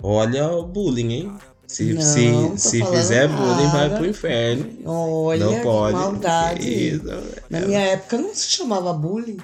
Olha 0.02 0.48
o 0.50 0.62
bullying, 0.66 1.12
hein? 1.12 1.32
Se, 1.66 1.84
Não, 1.94 2.02
se, 2.56 2.70
se 2.70 2.84
fizer 2.84 3.28
bullying, 3.28 3.68
vai 3.70 3.88
nada. 3.88 3.96
pro 3.96 4.06
inferno. 4.06 4.66
Olha, 4.84 5.44
não 5.46 5.60
pode. 5.60 5.92
maldade. 5.96 6.60
querido. 6.60 7.12
Na 7.48 7.60
minha 7.60 7.80
época 7.80 8.18
não 8.18 8.34
se 8.34 8.48
chamava 8.50 8.92
bullying. 8.92 9.38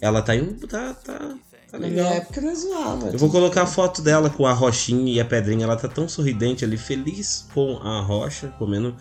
Ela 0.00 0.22
tá 0.22 0.34
em. 0.36 0.42
um- 0.42 0.54
Tá, 0.58 0.94
tá, 0.94 1.34
tá 1.72 1.78
Na 1.78 1.88
minha 1.88 2.04
época 2.04 2.40
não 2.40 2.54
zoava. 2.54 3.08
Eu 3.08 3.18
vou 3.18 3.30
colocar 3.30 3.62
a 3.62 3.66
foto 3.66 4.02
dela 4.02 4.30
com 4.30 4.46
a 4.46 4.52
rochinha 4.52 5.12
e 5.12 5.20
a 5.20 5.24
pedrinha. 5.24 5.64
Ela 5.64 5.76
tá 5.76 5.88
tão 5.88 6.08
sorridente 6.08 6.64
ali, 6.64 6.76
feliz 6.76 7.46
com 7.54 7.78
a 7.78 8.00
rocha, 8.00 8.52
comendo 8.58 8.94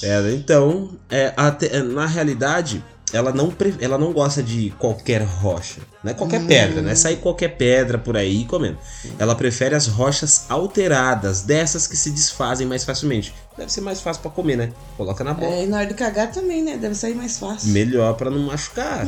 pedra. 0.00 0.32
Então, 0.32 0.90
é, 1.10 1.32
até- 1.36 1.82
na 1.82 2.06
realidade, 2.06 2.84
ela 3.12 3.32
não, 3.32 3.52
ela 3.80 3.98
não 3.98 4.12
gosta 4.12 4.42
de 4.42 4.70
qualquer 4.78 5.22
rocha. 5.22 5.80
Não 6.02 6.10
é 6.10 6.14
qualquer 6.14 6.44
pedra, 6.46 6.80
não 6.82 6.90
é 6.90 6.94
sair 6.94 7.18
qualquer 7.18 7.56
pedra 7.56 7.98
por 7.98 8.16
aí 8.16 8.44
comendo. 8.46 8.78
Ela 9.18 9.34
prefere 9.34 9.74
as 9.74 9.86
rochas 9.86 10.46
alteradas, 10.48 11.42
dessas 11.42 11.86
que 11.86 11.96
se 11.96 12.10
desfazem 12.10 12.66
mais 12.66 12.84
facilmente. 12.84 13.32
Deve 13.56 13.70
ser 13.70 13.82
mais 13.82 14.00
fácil 14.00 14.22
pra 14.22 14.30
comer, 14.30 14.56
né? 14.56 14.72
Coloca 14.96 15.22
na 15.22 15.34
boca. 15.34 15.46
É, 15.46 15.64
e 15.64 15.66
na 15.66 15.76
hora 15.78 15.86
de 15.86 15.94
cagar 15.94 16.32
também, 16.32 16.62
né? 16.64 16.76
Deve 16.78 16.94
sair 16.94 17.14
mais 17.14 17.38
fácil. 17.38 17.68
Melhor 17.70 18.14
pra 18.14 18.30
não 18.30 18.40
machucar. 18.46 19.06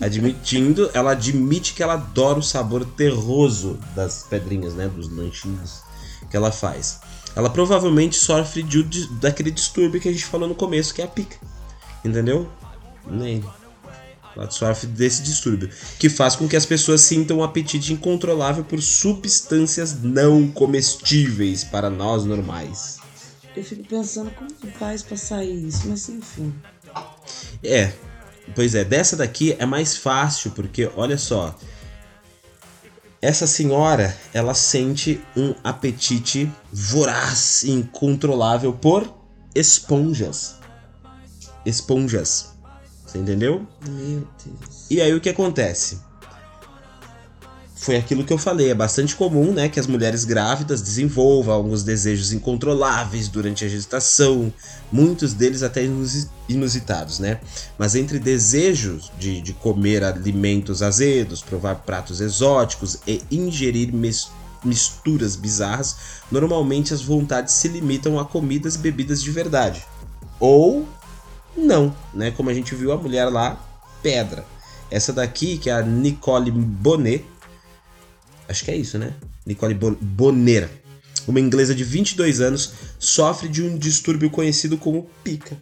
Admitindo, 0.00 0.90
ela 0.94 1.12
admite 1.12 1.74
que 1.74 1.82
ela 1.82 1.94
adora 1.94 2.38
o 2.38 2.42
sabor 2.42 2.84
terroso 2.84 3.78
das 3.94 4.24
pedrinhas, 4.28 4.74
né? 4.74 4.88
Dos 4.88 5.08
lanchinhos 5.10 5.82
que 6.30 6.36
ela 6.36 6.50
faz. 6.50 6.98
Ela 7.36 7.50
provavelmente 7.50 8.16
sofre 8.16 8.62
de- 8.62 9.06
daquele 9.20 9.50
distúrbio 9.50 10.00
que 10.00 10.08
a 10.08 10.12
gente 10.12 10.24
falou 10.24 10.48
no 10.48 10.54
começo, 10.54 10.94
que 10.94 11.02
é 11.02 11.04
a 11.04 11.08
pica. 11.08 11.36
Entendeu? 12.04 12.48
Nem. 13.06 13.44
Ela 14.36 14.50
sofre 14.50 14.86
desse 14.88 15.22
distúrbio. 15.22 15.70
Que 15.98 16.08
faz 16.08 16.34
com 16.34 16.48
que 16.48 16.56
as 16.56 16.66
pessoas 16.66 17.02
sintam 17.02 17.38
um 17.38 17.44
apetite 17.44 17.92
incontrolável 17.92 18.64
por 18.64 18.82
substâncias 18.82 20.02
não 20.02 20.48
comestíveis 20.48 21.62
para 21.62 21.88
nós 21.88 22.24
normais. 22.24 22.98
Eu 23.56 23.62
fico 23.62 23.84
pensando 23.84 24.30
como 24.32 24.52
que 24.52 24.66
faz 24.66 25.02
pra 25.02 25.16
sair 25.16 25.68
isso, 25.68 25.88
mas 25.88 26.08
enfim. 26.08 26.52
É, 27.62 27.92
pois 28.54 28.74
é, 28.74 28.84
dessa 28.84 29.16
daqui 29.16 29.54
é 29.58 29.64
mais 29.64 29.96
fácil, 29.96 30.50
porque 30.50 30.90
olha 30.96 31.16
só. 31.16 31.56
Essa 33.22 33.46
senhora, 33.46 34.14
ela 34.34 34.52
sente 34.52 35.18
um 35.34 35.54
apetite 35.64 36.52
voraz 36.70 37.62
e 37.62 37.70
incontrolável 37.70 38.72
por 38.72 39.14
esponjas. 39.54 40.56
Esponjas. 41.64 42.53
Você 43.14 43.18
entendeu? 43.20 43.64
Meu 43.88 44.26
Deus. 44.44 44.86
E 44.90 45.00
aí 45.00 45.14
o 45.14 45.20
que 45.20 45.28
acontece? 45.28 46.00
Foi 47.76 47.96
aquilo 47.96 48.24
que 48.24 48.32
eu 48.32 48.38
falei, 48.38 48.70
é 48.70 48.74
bastante 48.74 49.14
comum, 49.14 49.52
né, 49.52 49.68
que 49.68 49.78
as 49.78 49.86
mulheres 49.86 50.24
grávidas 50.24 50.80
desenvolvam 50.82 51.54
alguns 51.54 51.84
desejos 51.84 52.32
incontroláveis 52.32 53.28
durante 53.28 53.64
a 53.64 53.68
gestação, 53.68 54.52
muitos 54.90 55.32
deles 55.34 55.62
até 55.62 55.84
inusi- 55.84 56.28
inusitados, 56.48 57.18
né? 57.18 57.40
Mas 57.78 57.94
entre 57.94 58.18
desejos 58.18 59.12
de, 59.18 59.40
de 59.40 59.52
comer 59.52 60.02
alimentos 60.02 60.82
azedos, 60.82 61.42
provar 61.42 61.76
pratos 61.76 62.20
exóticos 62.20 62.98
e 63.06 63.22
ingerir 63.30 63.92
mis- 63.94 64.28
misturas 64.64 65.36
bizarras, 65.36 65.94
normalmente 66.32 66.94
as 66.94 67.02
vontades 67.02 67.54
se 67.54 67.68
limitam 67.68 68.18
a 68.18 68.24
comidas 68.24 68.74
e 68.76 68.78
bebidas 68.78 69.22
de 69.22 69.30
verdade. 69.30 69.84
Ou 70.40 70.88
não, 71.56 71.94
né? 72.12 72.30
Como 72.30 72.50
a 72.50 72.54
gente 72.54 72.74
viu 72.74 72.92
a 72.92 72.96
mulher 72.96 73.26
lá, 73.26 73.58
pedra. 74.02 74.44
Essa 74.90 75.12
daqui, 75.12 75.58
que 75.58 75.70
é 75.70 75.72
a 75.72 75.82
Nicole 75.82 76.50
Bonet, 76.50 77.24
acho 78.48 78.64
que 78.64 78.70
é 78.70 78.76
isso, 78.76 78.98
né? 78.98 79.14
Nicole 79.46 79.74
Bo- 79.74 79.96
Bonner, 80.00 80.68
uma 81.26 81.40
inglesa 81.40 81.74
de 81.74 81.84
22 81.84 82.40
anos, 82.40 82.72
sofre 82.98 83.48
de 83.48 83.62
um 83.62 83.76
distúrbio 83.78 84.30
conhecido 84.30 84.76
como 84.78 85.08
pica. 85.22 85.56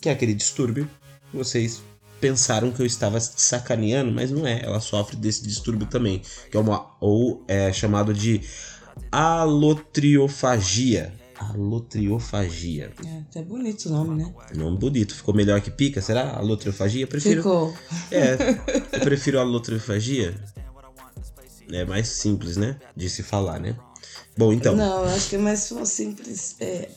Que 0.00 0.08
é 0.08 0.12
aquele 0.12 0.34
distúrbio 0.34 0.88
vocês 1.32 1.82
pensaram 2.20 2.70
que 2.70 2.80
eu 2.80 2.86
estava 2.86 3.18
sacaneando, 3.20 4.12
mas 4.12 4.30
não 4.30 4.46
é. 4.46 4.62
Ela 4.64 4.80
sofre 4.80 5.16
desse 5.16 5.42
distúrbio 5.42 5.86
também, 5.86 6.22
que 6.50 6.56
é 6.56 6.60
uma 6.60 6.86
ou 7.00 7.44
é 7.48 7.72
chamado 7.72 8.14
de 8.14 8.42
alotriofagia. 9.10 11.12
Alotriofagia. 11.50 12.92
É 13.04 13.18
até 13.18 13.42
bonito 13.42 13.86
o 13.86 13.90
nome, 13.90 14.22
né? 14.22 14.34
Nome 14.54 14.78
bonito. 14.78 15.14
Ficou 15.14 15.34
melhor 15.34 15.60
que 15.60 15.70
pica, 15.70 16.00
será? 16.00 16.36
Alotriofagia? 16.36 17.06
Prefiro. 17.06 17.42
Ficou. 17.42 17.74
É, 18.10 18.36
eu 18.92 19.00
prefiro 19.00 19.38
a 19.38 19.42
alotriofagia. 19.42 20.34
É 21.70 21.84
mais 21.84 22.08
simples, 22.08 22.56
né? 22.56 22.78
De 22.94 23.08
se 23.08 23.22
falar, 23.22 23.58
né? 23.58 23.76
Bom, 24.36 24.52
então. 24.52 24.74
Não, 24.74 25.04
eu 25.04 25.14
acho 25.14 25.30
que 25.30 25.36
é 25.36 25.38
mais 25.38 25.60
simples. 25.84 26.56
É, 26.60 26.88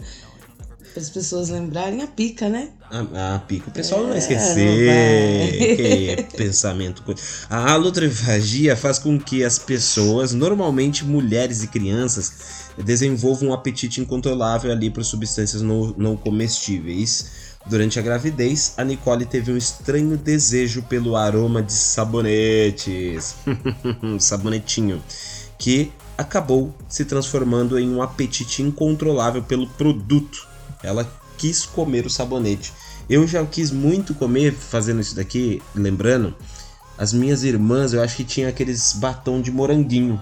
para 0.95 1.01
as 1.03 1.09
pessoas 1.09 1.49
lembrarem 1.49 2.01
a 2.01 2.07
pica, 2.07 2.47
né? 2.47 2.69
A, 2.89 3.35
a 3.35 3.39
pica. 3.39 3.67
O 3.67 3.71
pessoal 3.71 3.99
não 4.03 4.07
vai 4.11 4.17
É, 4.17 4.21
esquecer. 4.21 6.17
não 6.17 6.23
que 6.29 6.37
pensamento. 6.37 7.03
co- 7.03 7.13
A 7.49 7.73
alotrofagia 7.73 8.77
faz 8.77 8.97
com 8.97 9.19
que 9.19 9.43
as 9.43 9.59
pessoas, 9.59 10.31
normalmente 10.33 11.03
mulheres 11.03 11.61
e 11.63 11.67
crianças, 11.67 12.31
desenvolvam 12.81 13.49
um 13.49 13.53
apetite 13.53 13.99
incontrolável 13.99 14.71
ali 14.71 14.89
por 14.89 15.03
substâncias 15.03 15.61
não, 15.61 15.93
não 15.97 16.15
comestíveis. 16.15 17.43
Durante 17.67 17.99
a 17.99 18.01
gravidez, 18.01 18.73
a 18.77 18.83
Nicole 18.85 19.25
teve 19.25 19.51
um 19.51 19.57
estranho 19.57 20.15
desejo 20.15 20.81
pelo 20.83 21.17
aroma 21.17 21.61
de 21.61 21.73
sabonetes. 21.73 23.35
Sabonetinho. 24.19 25.03
Que 25.57 25.91
acabou 26.17 26.73
se 26.87 27.03
transformando 27.03 27.77
em 27.77 27.89
um 27.93 28.01
apetite 28.01 28.61
incontrolável 28.61 29.43
pelo 29.43 29.67
produto. 29.67 30.54
Ela 30.85 31.09
quis 31.37 31.65
comer 31.65 32.05
o 32.05 32.09
sabonete. 32.09 32.71
Eu 33.09 33.27
já 33.27 33.45
quis 33.45 33.71
muito 33.71 34.13
comer 34.13 34.53
fazendo 34.53 35.01
isso 35.01 35.15
daqui, 35.15 35.61
lembrando, 35.75 36.33
as 36.97 37.11
minhas 37.13 37.43
irmãs, 37.43 37.93
eu 37.93 38.01
acho 38.01 38.15
que 38.15 38.23
tinha 38.23 38.49
aqueles 38.49 38.93
batom 38.93 39.41
de 39.41 39.51
moranguinho, 39.51 40.21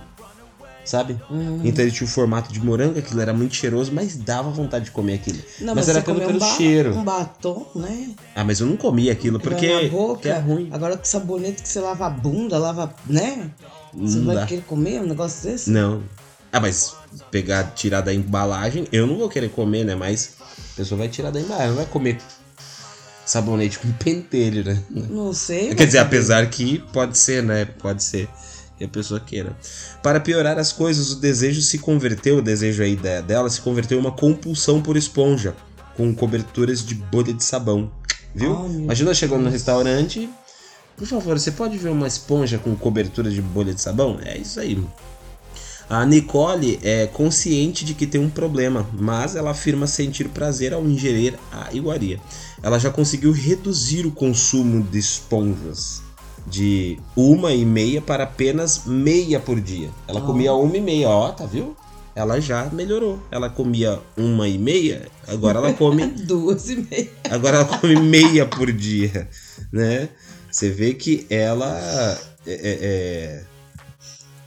sabe? 0.84 1.18
Então 1.64 1.84
ele 1.86 1.92
tinha 1.92 2.06
o 2.06 2.10
formato 2.10 2.52
de 2.52 2.60
morango, 2.60 3.00
aquilo 3.00 3.22
era 3.22 3.34
muito 3.34 3.56
cheiroso, 3.56 3.92
mas 3.94 4.16
dava 4.18 4.50
vontade 4.50 4.86
de 4.86 4.92
comer 4.92 5.14
aquilo. 5.14 5.40
Não, 5.62 5.74
mas 5.76 5.86
você 5.86 5.92
era 5.92 6.02
pelo, 6.02 6.20
pelo 6.20 6.36
um, 6.36 6.40
ba- 6.40 6.56
cheiro. 6.58 6.96
um 6.98 7.04
batom, 7.04 7.66
né? 7.76 8.10
Ah, 8.36 8.44
mas 8.44 8.60
eu 8.60 8.68
não 8.68 8.76
comia 8.76 9.12
aquilo 9.14 9.40
porque, 9.40 9.88
boca, 9.90 10.28
é 10.28 10.40
ruim. 10.40 10.68
Agora 10.72 10.98
com 10.98 11.06
sabonete 11.06 11.62
que 11.62 11.70
você 11.70 11.80
lava 11.80 12.08
a 12.08 12.10
bunda, 12.10 12.58
lava, 12.58 12.94
né? 13.06 13.50
Você 13.94 14.18
Não 14.18 14.26
vai 14.26 14.36
dá. 14.36 14.46
querer 14.46 14.64
comer 14.64 15.00
um 15.02 15.08
negócio 15.08 15.44
desse? 15.50 15.70
Não. 15.70 16.02
Ah, 16.52 16.60
mas 16.60 16.96
pegar, 17.32 17.64
tirar 17.76 18.02
da 18.02 18.14
embalagem, 18.14 18.88
eu 18.92 19.08
não 19.08 19.18
vou 19.18 19.30
querer 19.30 19.50
comer, 19.50 19.86
né? 19.86 19.96
Mas 19.96 20.34
a 20.74 20.76
pessoa 20.76 20.98
vai 20.98 21.08
tirar 21.08 21.32
da 21.32 21.40
embalagem, 21.40 21.70
não 21.70 21.78
vai 21.78 21.86
comer 21.86 22.18
sabonete 23.26 23.80
com 23.80 23.92
pentelho, 23.94 24.64
né? 24.66 24.82
Não 24.90 25.34
sei. 25.34 25.74
Quer 25.76 25.86
dizer, 25.86 26.00
apesar 26.00 26.50
que 26.50 26.80
pode 26.92 27.18
ser, 27.18 27.42
né? 27.44 27.66
Pode 27.66 28.04
ser 28.04 28.28
que 28.78 28.84
a 28.84 28.88
pessoa 28.88 29.20
queira. 29.20 29.56
Para 30.02 30.20
piorar 30.20 30.58
as 30.58 30.72
coisas, 30.72 31.12
o 31.12 31.16
desejo 31.16 31.62
se 31.62 31.78
converteu, 31.80 32.38
o 32.38 32.42
desejo 32.42 32.84
aí 32.84 32.96
da- 32.96 33.22
dela 33.22 33.50
se 33.50 33.62
converteu 33.62 33.98
em 33.98 34.02
uma 34.02 34.12
compulsão 34.12 34.82
por 34.82 34.98
esponja, 34.98 35.56
com 35.96 36.14
coberturas 36.14 36.84
de 36.86 36.96
bolha 36.96 37.34
de 37.34 37.44
sabão. 37.44 37.92
Viu? 38.36 38.50
Meu 38.68 38.80
Imagina 38.82 39.14
chegando 39.14 39.44
no 39.44 39.50
restaurante. 39.50 40.30
Por 40.98 41.08
favor, 41.08 41.40
você 41.40 41.52
pode 41.52 41.78
ver 41.78 41.90
uma 41.90 42.08
esponja 42.08 42.58
com 42.58 42.76
cobertura 42.76 43.30
de 43.30 43.42
bolha 43.42 43.74
de 43.74 43.82
sabão? 43.82 44.20
É 44.24 44.38
isso 44.38 44.60
aí. 44.60 44.84
A 45.90 46.06
Nicole 46.06 46.80
é 46.82 47.08
consciente 47.08 47.86
de 47.86 47.94
que 47.94 48.08
tem 48.08 48.20
um 48.20 48.30
problema, 48.30 48.88
mas 48.94 49.36
ela 49.36 49.52
afirma 49.52 49.86
sentir 49.86 50.30
prazer 50.30 50.74
ao 50.74 50.84
ingerir 50.86 51.36
a 51.52 51.74
iguaria. 51.74 52.20
Ela 52.62 52.80
já 52.80 52.90
conseguiu 52.90 53.32
reduzir 53.32 54.06
o 54.06 54.12
consumo 54.12 54.82
de 54.84 54.98
esponjas 54.98 56.02
de 56.48 56.98
uma 57.16 57.54
e 57.54 57.66
meia 57.66 58.02
para 58.02 58.24
apenas 58.24 58.86
meia 58.86 59.40
por 59.40 59.60
dia. 59.62 59.90
Ela 60.08 60.20
Oh. 60.22 60.26
comia 60.26 60.54
uma 60.54 60.76
e 60.78 60.82
meia, 60.82 61.10
ó, 61.10 61.30
tá 61.32 61.46
viu? 61.46 61.76
Ela 62.16 62.40
já 62.40 62.66
melhorou. 62.66 63.20
Ela 63.32 63.50
comia 63.50 64.00
uma 64.16 64.48
e 64.48 64.58
meia, 64.58 65.08
agora 65.28 65.58
ela 65.60 65.74
come 65.74 66.06
Duas 66.28 66.70
e 66.70 66.76
meia. 66.76 67.10
Agora 67.30 67.58
ela 67.58 67.66
come 67.66 67.96
meia 68.00 68.46
por 68.46 68.72
dia, 68.72 69.28
né? 69.72 70.10
Você 70.52 70.70
vê 70.70 70.94
que 70.94 71.26
ela 71.30 72.20
é, 72.46 72.54
é, 72.54 72.78
é, 72.82 73.44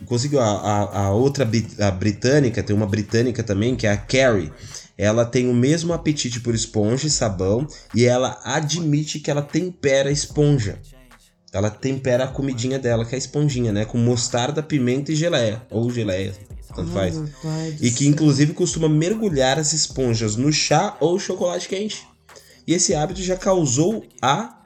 conseguiu. 0.04 0.40
A, 0.40 0.44
a, 0.44 1.06
a 1.06 1.10
outra 1.12 1.48
a 1.80 1.90
britânica, 1.90 2.62
tem 2.62 2.74
uma 2.74 2.86
britânica 2.86 3.42
também, 3.42 3.74
que 3.74 3.86
é 3.86 3.92
a 3.92 3.96
Carrie. 3.96 4.52
Ela 4.98 5.24
tem 5.24 5.48
o 5.48 5.54
mesmo 5.54 5.92
apetite 5.92 6.40
por 6.40 6.54
esponja 6.54 7.06
e 7.06 7.10
sabão 7.10 7.66
e 7.94 8.06
ela 8.06 8.40
admite 8.44 9.20
que 9.20 9.30
ela 9.30 9.42
tempera 9.42 10.08
a 10.08 10.12
esponja. 10.12 10.78
Ela 11.52 11.70
tempera 11.70 12.24
a 12.24 12.28
comidinha 12.28 12.78
dela, 12.78 13.04
que 13.04 13.14
é 13.14 13.16
a 13.16 13.18
esponjinha, 13.18 13.72
né? 13.72 13.84
Com 13.84 13.98
mostarda, 13.98 14.62
pimenta 14.62 15.12
e 15.12 15.16
geleia. 15.16 15.62
Ou 15.70 15.90
geleia, 15.90 16.34
tanto 16.74 16.90
faz. 16.90 17.14
E 17.80 17.90
que 17.90 18.06
inclusive 18.06 18.52
costuma 18.52 18.88
mergulhar 18.88 19.58
as 19.58 19.72
esponjas 19.72 20.36
no 20.36 20.52
chá 20.52 20.96
ou 21.00 21.18
chocolate 21.18 21.68
quente. 21.68 22.06
E 22.66 22.74
esse 22.74 22.94
hábito 22.94 23.22
já 23.22 23.36
causou 23.36 24.04
a, 24.20 24.58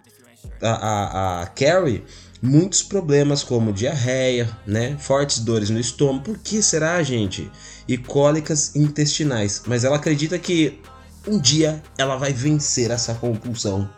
a, 0.60 0.70
a, 0.70 1.42
a 1.42 1.46
Carrie 1.46 2.02
muitos 2.42 2.82
problemas 2.82 3.42
como 3.42 3.72
diarreia, 3.72 4.48
né? 4.66 4.96
Fortes 4.98 5.40
dores 5.40 5.70
no 5.70 5.78
estômago. 5.78 6.24
Por 6.24 6.38
que 6.38 6.62
será, 6.62 7.02
gente? 7.02 7.50
E 7.86 7.96
cólicas 7.98 8.74
intestinais. 8.74 9.62
Mas 9.66 9.84
ela 9.84 9.96
acredita 9.96 10.38
que 10.38 10.80
um 11.26 11.38
dia 11.38 11.82
ela 11.98 12.16
vai 12.16 12.32
vencer 12.32 12.90
essa 12.90 13.14
compulsão 13.14 13.88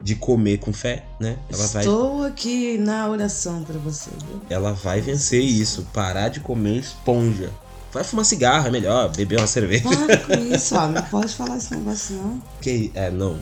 de 0.00 0.14
comer 0.14 0.58
com 0.58 0.72
fé, 0.72 1.06
né? 1.18 1.38
Ela 1.50 1.66
vai 1.68 1.82
Estou 1.82 2.24
aqui 2.24 2.76
na 2.76 3.08
oração 3.08 3.64
pra 3.64 3.78
você, 3.78 4.10
viu? 4.28 4.42
ela 4.50 4.72
vai 4.72 5.00
vencer 5.00 5.42
isso, 5.42 5.86
parar 5.92 6.28
de 6.28 6.40
comer 6.40 6.80
esponja. 6.80 7.50
Vai 7.92 8.04
fumar 8.04 8.26
cigarro, 8.26 8.66
é 8.68 8.70
melhor, 8.70 9.10
beber 9.16 9.38
uma 9.38 9.46
cerveja. 9.46 9.84
Para 9.88 10.18
com 10.18 10.34
isso, 10.54 10.76
ó. 10.76 10.86
Não 10.86 11.02
pode 11.04 11.34
falar 11.34 11.56
esse 11.56 11.74
negócio, 11.74 12.14
não. 12.16 12.42
Que 12.60 12.90
é, 12.94 13.10
não. 13.10 13.38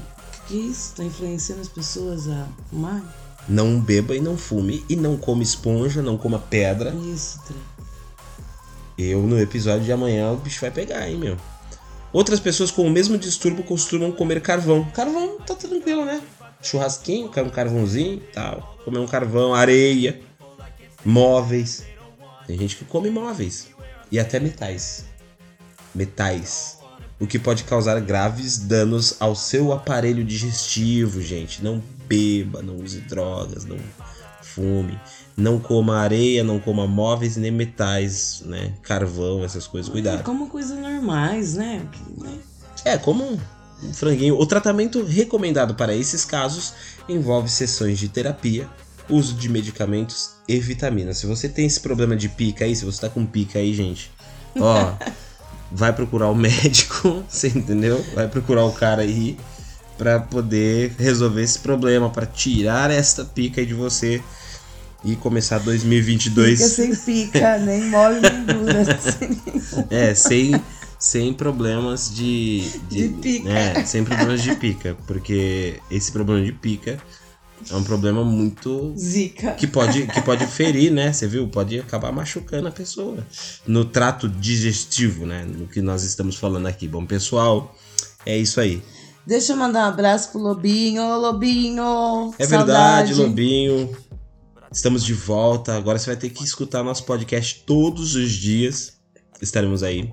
Que 0.47 0.55
isso? 0.55 0.93
Tá 0.95 1.03
influenciando 1.03 1.63
as 1.63 1.69
pessoas 1.69 2.29
a 2.29 2.47
fumar? 2.71 3.03
Não 3.49 3.79
beba 3.79 4.17
e 4.17 4.21
não 4.21 4.37
fume 4.37 4.85
e 4.89 4.97
não 4.97 5.17
come 5.17 5.43
esponja, 5.43 6.01
não 6.01 6.17
coma 6.17 6.39
pedra. 6.39 6.95
Isso. 6.95 7.41
Eu 8.97 9.23
no 9.23 9.39
episódio 9.39 9.85
de 9.85 9.93
amanhã 9.93 10.33
o 10.33 10.37
bicho 10.37 10.61
vai 10.61 10.71
pegar, 10.71 11.09
hein, 11.09 11.17
meu. 11.17 11.37
Outras 12.13 12.39
pessoas 12.39 12.71
com 12.71 12.87
o 12.87 12.91
mesmo 12.91 13.19
distúrbio 13.19 13.65
costumam 13.65 14.13
comer 14.13 14.41
carvão. 14.41 14.85
Carvão 14.95 15.39
tá 15.41 15.55
tranquilo, 15.55 16.05
né? 16.05 16.23
Churrasquinho, 16.63 17.27
um 17.27 17.51
carvãozinho 17.51 18.15
e 18.15 18.33
tal. 18.33 18.79
Comer 18.85 19.01
um 19.01 19.07
carvão, 19.07 19.53
areia, 19.53 20.21
móveis. 21.05 21.85
Tem 22.47 22.57
gente 22.57 22.77
que 22.77 22.85
come 22.85 23.11
móveis. 23.11 23.67
E 24.13 24.19
até 24.19 24.39
metais. 24.39 25.05
Metais. 25.93 26.79
O 27.19 27.27
que 27.27 27.39
pode 27.39 27.65
causar 27.65 28.01
graves 28.01 28.59
danos 28.59 29.17
ao 29.19 29.35
seu 29.35 29.73
aparelho 29.73 30.25
digestivo, 30.25 31.21
gente. 31.21 31.65
Não 31.65 31.83
beba, 32.09 32.63
não 32.63 32.77
use 32.77 33.01
drogas, 33.01 33.65
não 33.65 33.79
fume. 34.55 34.99
Não 35.37 35.59
coma 35.59 35.99
areia, 35.99 36.45
não 36.45 36.61
coma 36.61 36.87
móveis 36.87 37.37
nem 37.37 37.51
metais, 37.51 38.43
né? 38.47 38.73
Carvão, 38.83 39.45
essas 39.45 39.67
coisas. 39.67 39.91
Cuidado. 39.91 40.23
Como 40.23 40.49
coisas 40.49 40.79
normais, 40.79 41.55
né? 41.55 41.85
Né? 42.17 42.39
É, 42.85 42.97
como 42.97 43.25
um 43.83 43.93
franguinho. 43.93 44.39
O 44.39 44.47
tratamento 44.47 45.03
recomendado 45.05 45.75
para 45.75 45.95
esses 45.95 46.25
casos 46.25 46.73
envolve 47.09 47.49
sessões 47.49 47.99
de 47.99 48.09
terapia, 48.09 48.69
uso 49.09 49.35
de 49.35 49.49
medicamentos 49.49 50.31
e 50.49 50.59
vitaminas. 50.59 51.19
Se 51.19 51.27
você 51.27 51.49
tem 51.49 51.67
esse 51.67 51.81
problema 51.81 52.17
de 52.17 52.29
pica 52.29 52.65
aí, 52.65 52.77
se 52.77 52.85
você 52.85 53.01
tá 53.01 53.09
com 53.09 53.27
pica 53.27 53.59
aí, 53.59 53.75
gente, 53.75 54.11
ó, 54.57 54.95
vai 55.71 55.93
procurar 55.93 56.31
o 56.31 56.35
médico, 56.35 57.25
você 57.29 57.49
entendeu? 57.49 58.05
Vai 58.15 58.29
procurar 58.29 58.65
o 58.65 58.73
cara 58.73 59.03
aí 59.03 59.37
pra 59.97 60.21
poder 60.21 60.95
resolver 60.99 61.43
esse 61.43 61.59
problema, 61.59 62.11
pra 62.11 62.27
tirar 62.27 62.91
esta 62.91 63.25
pica 63.25 63.65
de 63.65 63.75
você 63.75 64.23
e 65.05 65.15
começar 65.17 65.59
2022 65.59 66.59
Fica 66.59 66.69
sem 66.71 66.97
pica, 66.97 67.59
nem 67.65 67.91
mole 67.91 68.21
nem 68.21 68.45
dura. 68.45 68.87
é, 69.91 70.15
sem, 70.15 70.55
sem 70.99 71.33
problemas 71.33 72.15
de, 72.15 72.69
De 72.89 73.09
pica. 73.21 73.51
É, 73.51 73.85
sem 73.85 74.03
problemas 74.05 74.43
de 74.43 74.55
pica. 74.57 74.97
Porque 75.07 75.79
esse 75.91 76.11
problema 76.11 76.45
de 76.45 76.53
pica 76.53 76.99
é 77.71 77.75
um 77.77 77.85
problema 77.85 78.25
muito. 78.25 78.95
Zica. 78.97 79.53
Que 79.53 79.67
pode, 79.67 80.07
que 80.07 80.21
pode 80.23 80.47
ferir, 80.47 80.91
né? 80.91 81.13
Você 81.13 81.27
viu? 81.27 81.49
Pode 81.49 81.79
acabar 81.79 82.13
machucando 82.13 82.69
a 82.69 82.71
pessoa. 82.71 83.27
No 83.67 83.85
trato 83.85 84.29
digestivo, 84.29 85.27
né? 85.27 85.45
No 85.45 85.67
que 85.67 85.81
nós 85.81 86.03
estamos 86.03 86.37
falando 86.37 86.67
aqui. 86.67 86.89
Bom, 86.89 87.05
pessoal, 87.07 87.75
é 88.27 88.37
isso 88.37 88.61
aí. 88.61 88.83
Deixa 89.27 89.55
eu 89.55 89.57
mandar 89.57 89.87
um 89.87 89.89
abraço 89.89 90.33
pro 90.33 90.41
Lobinho. 90.41 91.03
Ô, 91.03 91.17
Lobinho! 91.17 92.35
É 92.39 92.47
saudade. 92.47 93.13
verdade, 93.13 93.15
Lobinho. 93.15 93.97
Estamos 94.71 95.03
de 95.03 95.15
volta. 95.15 95.75
Agora 95.77 95.99
você 95.99 96.07
vai 96.07 96.17
ter 96.17 96.29
que 96.29 96.45
escutar 96.45 96.83
nosso 96.83 97.05
podcast 97.05 97.63
todos 97.67 98.15
os 98.15 98.33
dias. 98.33 98.99
Estaremos 99.41 99.83
aí. 99.83 100.13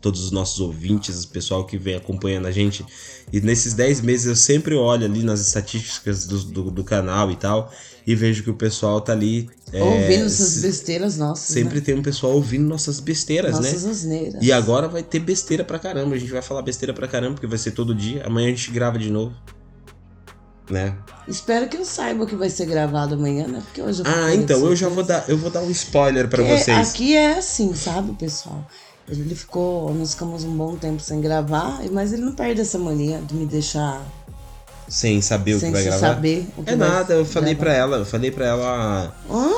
Todos 0.00 0.24
os 0.24 0.30
nossos 0.30 0.58
ouvintes, 0.60 1.22
o 1.24 1.28
pessoal 1.28 1.66
que 1.66 1.76
vem 1.76 1.96
acompanhando 1.96 2.46
a 2.46 2.50
gente. 2.50 2.86
E 3.30 3.42
nesses 3.42 3.74
10 3.74 4.00
meses 4.00 4.26
eu 4.26 4.36
sempre 4.36 4.74
olho 4.74 5.04
ali 5.04 5.22
nas 5.22 5.40
estatísticas 5.40 6.26
do, 6.26 6.38
do, 6.44 6.70
do 6.70 6.84
canal 6.84 7.30
e 7.30 7.36
tal. 7.36 7.70
E 8.06 8.14
vejo 8.14 8.42
que 8.42 8.50
o 8.50 8.54
pessoal 8.54 9.02
tá 9.02 9.12
ali. 9.12 9.50
É, 9.72 9.82
Ouvindo 9.82 10.26
essas 10.26 10.62
besteiras 10.62 11.16
nossas. 11.16 11.46
Sempre 11.46 11.76
né? 11.76 11.80
tem 11.80 11.94
um 11.94 12.02
pessoal 12.02 12.32
ouvindo 12.32 12.66
nossas 12.66 12.98
besteiras, 12.98 13.58
né? 13.60 13.70
Nossas 13.70 13.84
asneiras. 13.84 14.42
E 14.42 14.52
agora 14.52 14.88
vai 14.88 15.02
ter 15.02 15.20
besteira 15.20 15.64
pra 15.64 15.78
caramba. 15.78 16.14
A 16.14 16.18
gente 16.18 16.32
vai 16.32 16.42
falar 16.42 16.62
besteira 16.62 16.92
pra 16.92 17.06
caramba, 17.06 17.34
porque 17.34 17.46
vai 17.46 17.58
ser 17.58 17.70
todo 17.72 17.94
dia. 17.94 18.24
Amanhã 18.26 18.48
a 18.48 18.50
gente 18.50 18.70
grava 18.70 18.98
de 18.98 19.10
novo. 19.10 19.34
Né? 20.68 20.96
Espero 21.26 21.68
que 21.68 21.76
eu 21.76 21.84
saiba 21.84 22.26
que 22.26 22.36
vai 22.36 22.48
ser 22.48 22.66
gravado 22.66 23.14
amanhã, 23.14 23.48
né? 23.48 23.60
Porque 23.64 23.82
hoje 23.82 24.02
eu 24.02 24.04
vou 24.04 24.14
Ah, 24.14 24.34
então 24.34 24.60
eu 24.66 24.76
já 24.76 24.88
vou 24.88 25.02
dar, 25.02 25.28
eu 25.28 25.36
vou 25.36 25.50
dar 25.50 25.62
um 25.62 25.70
spoiler 25.70 26.28
pra 26.28 26.44
Porque 26.44 26.58
vocês. 26.58 26.90
Aqui 26.90 27.16
é 27.16 27.38
assim, 27.38 27.74
sabe, 27.74 28.12
pessoal? 28.12 28.64
Ele 29.08 29.34
ficou. 29.34 29.92
Nós 29.92 30.12
ficamos 30.12 30.44
um 30.44 30.56
bom 30.56 30.76
tempo 30.76 31.02
sem 31.02 31.20
gravar, 31.20 31.80
mas 31.90 32.12
ele 32.12 32.22
não 32.22 32.32
perde 32.32 32.60
essa 32.60 32.78
mania 32.78 33.20
de 33.20 33.34
me 33.34 33.46
deixar 33.46 34.00
Sem 34.90 35.22
saber 35.22 35.54
o 35.54 35.60
sem 35.60 35.68
que 35.70 35.74
vai 35.76 35.84
gravar. 35.84 35.98
saber 36.00 36.46
o 36.56 36.62
que 36.64 36.70
É 36.70 36.76
vai 36.76 36.88
nada, 36.88 37.14
eu 37.14 37.24
falei 37.24 37.54
pra 37.54 37.64
gravar. 37.72 37.78
ela, 37.80 37.96
eu 37.98 38.04
falei 38.04 38.30
pra 38.30 38.44
ela, 38.46 39.14
Hã? 39.30 39.50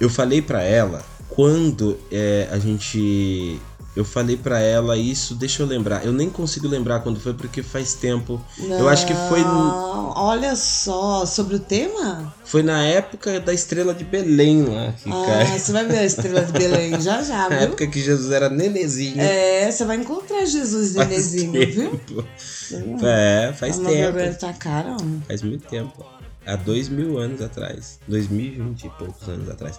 eu 0.00 0.10
falei 0.10 0.42
pra 0.42 0.62
ela 0.62 1.02
quando 1.28 1.96
é, 2.10 2.48
a 2.50 2.58
gente 2.58 3.58
eu 3.94 4.04
falei 4.04 4.36
pra 4.36 4.58
ela 4.60 4.96
isso, 4.96 5.34
deixa 5.34 5.62
eu 5.62 5.66
lembrar. 5.66 6.04
Eu 6.04 6.12
nem 6.12 6.30
consigo 6.30 6.66
lembrar 6.66 7.00
quando 7.00 7.20
foi 7.20 7.34
porque 7.34 7.62
faz 7.62 7.94
tempo. 7.94 8.40
Eu 8.58 8.88
acho 8.88 9.06
que 9.06 9.14
foi 9.28 9.40
Não, 9.42 10.12
Olha 10.16 10.54
só, 10.56 11.24
sobre 11.26 11.56
o 11.56 11.58
tema? 11.58 12.34
foi 12.44 12.62
na 12.62 12.84
época 12.84 13.40
da 13.40 13.52
estrela 13.52 13.94
de 13.94 14.04
Belém 14.04 14.62
lá, 14.64 14.92
que 14.92 15.10
Ah, 15.10 15.24
cai. 15.26 15.58
você 15.58 15.72
vai 15.72 15.84
ver 15.86 15.98
a 15.98 16.04
estrela 16.04 16.42
de 16.44 16.52
Belém 16.52 17.00
já 17.00 17.22
já, 17.22 17.42
Na 17.48 17.56
viu? 17.56 17.58
época 17.68 17.86
que 17.86 18.00
Jesus 18.00 18.30
era 18.30 18.48
nenezinho. 18.50 19.20
É, 19.20 19.70
você 19.70 19.84
vai 19.84 19.96
encontrar 19.96 20.44
Jesus 20.46 20.94
faz 20.94 21.08
nenezinho, 21.08 21.52
viu? 21.52 21.90
tempo. 21.90 22.24
É, 23.04 23.52
faz 23.52 23.78
vergonha 23.78 24.12
tempo. 24.12 24.38
tá 24.38 24.52
cara, 24.54 24.96
homem. 24.98 25.22
Faz 25.28 25.42
muito 25.42 25.66
tempo. 25.68 26.04
Há 26.46 26.56
dois 26.56 26.88
mil 26.88 27.18
anos 27.18 27.40
atrás. 27.42 27.98
2020 28.08 28.84
e 28.84 28.88
poucos 28.90 29.28
anos 29.28 29.48
atrás. 29.50 29.78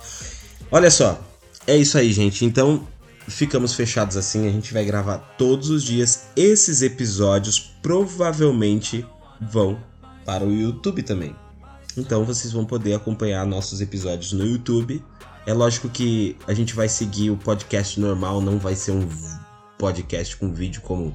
Olha 0.71 0.91
só. 0.91 1.19
É 1.65 1.75
isso 1.75 1.97
aí, 1.97 2.11
gente. 2.13 2.45
Então, 2.45 2.85
ficamos 3.27 3.73
fechados 3.73 4.17
assim. 4.17 4.47
A 4.47 4.51
gente 4.51 4.73
vai 4.73 4.85
gravar 4.85 5.17
todos 5.37 5.69
os 5.69 5.83
dias. 5.83 6.25
Esses 6.35 6.81
episódios 6.81 7.59
provavelmente 7.81 9.05
vão 9.41 9.77
para 10.25 10.43
o 10.43 10.51
YouTube 10.51 11.03
também. 11.03 11.35
Então, 11.97 12.25
vocês 12.25 12.51
vão 12.51 12.65
poder 12.65 12.93
acompanhar 12.93 13.45
nossos 13.45 13.81
episódios 13.81 14.33
no 14.33 14.45
YouTube. 14.45 15.03
É 15.45 15.53
lógico 15.53 15.89
que 15.89 16.37
a 16.47 16.53
gente 16.53 16.73
vai 16.73 16.87
seguir 16.87 17.29
o 17.29 17.37
podcast 17.37 17.99
normal, 17.99 18.41
não 18.41 18.57
vai 18.57 18.75
ser 18.75 18.91
um 18.91 19.07
podcast 19.77 20.37
com 20.37 20.53
vídeo 20.53 20.81
como 20.81 21.13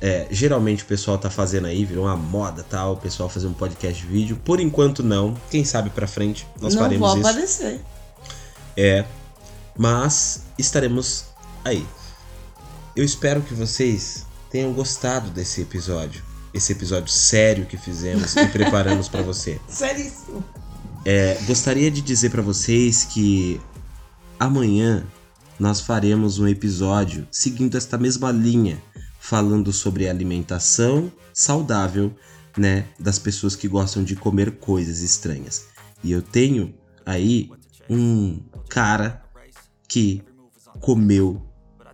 é, 0.00 0.28
geralmente 0.30 0.84
o 0.84 0.86
pessoal 0.86 1.18
tá 1.18 1.28
fazendo 1.28 1.66
aí, 1.66 1.84
virou 1.84 2.04
uma 2.04 2.16
moda 2.16 2.62
tal, 2.62 2.92
o 2.92 2.96
pessoal 2.96 3.28
fazer 3.28 3.48
um 3.48 3.52
podcast 3.52 4.00
de 4.00 4.08
vídeo. 4.08 4.40
Por 4.44 4.60
enquanto 4.60 5.02
não, 5.02 5.34
quem 5.50 5.64
sabe 5.64 5.90
pra 5.90 6.06
frente 6.06 6.46
nós 6.60 6.74
não 6.74 6.82
faremos 6.82 7.08
vou 7.08 7.18
isso. 7.18 7.28
aparecer. 7.28 7.80
É, 8.76 9.04
mas 9.76 10.44
estaremos 10.56 11.24
aí. 11.64 11.86
Eu 12.94 13.04
espero 13.04 13.42
que 13.42 13.54
vocês 13.54 14.26
tenham 14.50 14.72
gostado 14.72 15.30
desse 15.30 15.60
episódio, 15.60 16.22
esse 16.52 16.72
episódio 16.72 17.12
sério 17.12 17.66
que 17.66 17.76
fizemos 17.76 18.34
e 18.36 18.46
preparamos 18.46 19.08
pra 19.08 19.22
você. 19.22 19.60
Seríssimo. 19.68 20.44
É, 21.04 21.38
gostaria 21.46 21.90
de 21.90 22.00
dizer 22.00 22.30
pra 22.30 22.42
vocês 22.42 23.04
que 23.04 23.60
amanhã 24.38 25.06
nós 25.58 25.80
faremos 25.80 26.38
um 26.38 26.46
episódio 26.46 27.26
seguindo 27.30 27.76
esta 27.76 27.98
mesma 27.98 28.30
linha, 28.30 28.82
falando 29.20 29.72
sobre 29.72 30.08
alimentação 30.08 31.10
saudável, 31.32 32.14
né, 32.56 32.86
das 32.98 33.18
pessoas 33.18 33.54
que 33.54 33.68
gostam 33.68 34.02
de 34.02 34.16
comer 34.16 34.52
coisas 34.58 35.00
estranhas. 35.00 35.66
E 36.02 36.10
eu 36.10 36.20
tenho 36.20 36.74
aí 37.06 37.50
um 37.88 38.40
cara 38.68 39.22
que 39.86 40.22
comeu 40.80 41.40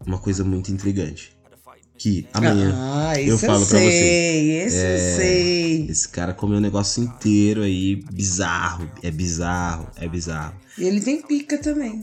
uma 0.06 0.18
coisa 0.18 0.44
muito 0.44 0.70
intrigante. 0.72 1.32
Que 1.96 2.26
amanhã 2.34 2.74
ah, 2.76 3.20
eu 3.20 3.38
falo 3.38 3.62
eu 3.62 3.66
pra 3.66 3.78
sei, 3.78 3.90
vocês. 3.90 4.74
Esse 4.74 4.84
É, 4.84 4.94
eu 4.94 5.16
sei. 5.16 5.86
Esse 5.90 6.08
cara 6.08 6.34
comeu 6.34 6.58
um 6.58 6.60
negócio 6.60 7.02
inteiro 7.02 7.62
aí, 7.62 7.96
bizarro. 7.96 8.90
É 9.02 9.10
bizarro, 9.10 9.88
é 9.96 10.08
bizarro. 10.08 10.54
E 10.76 10.84
ele 10.84 11.00
tem 11.00 11.22
pica 11.22 11.56
também. 11.56 12.02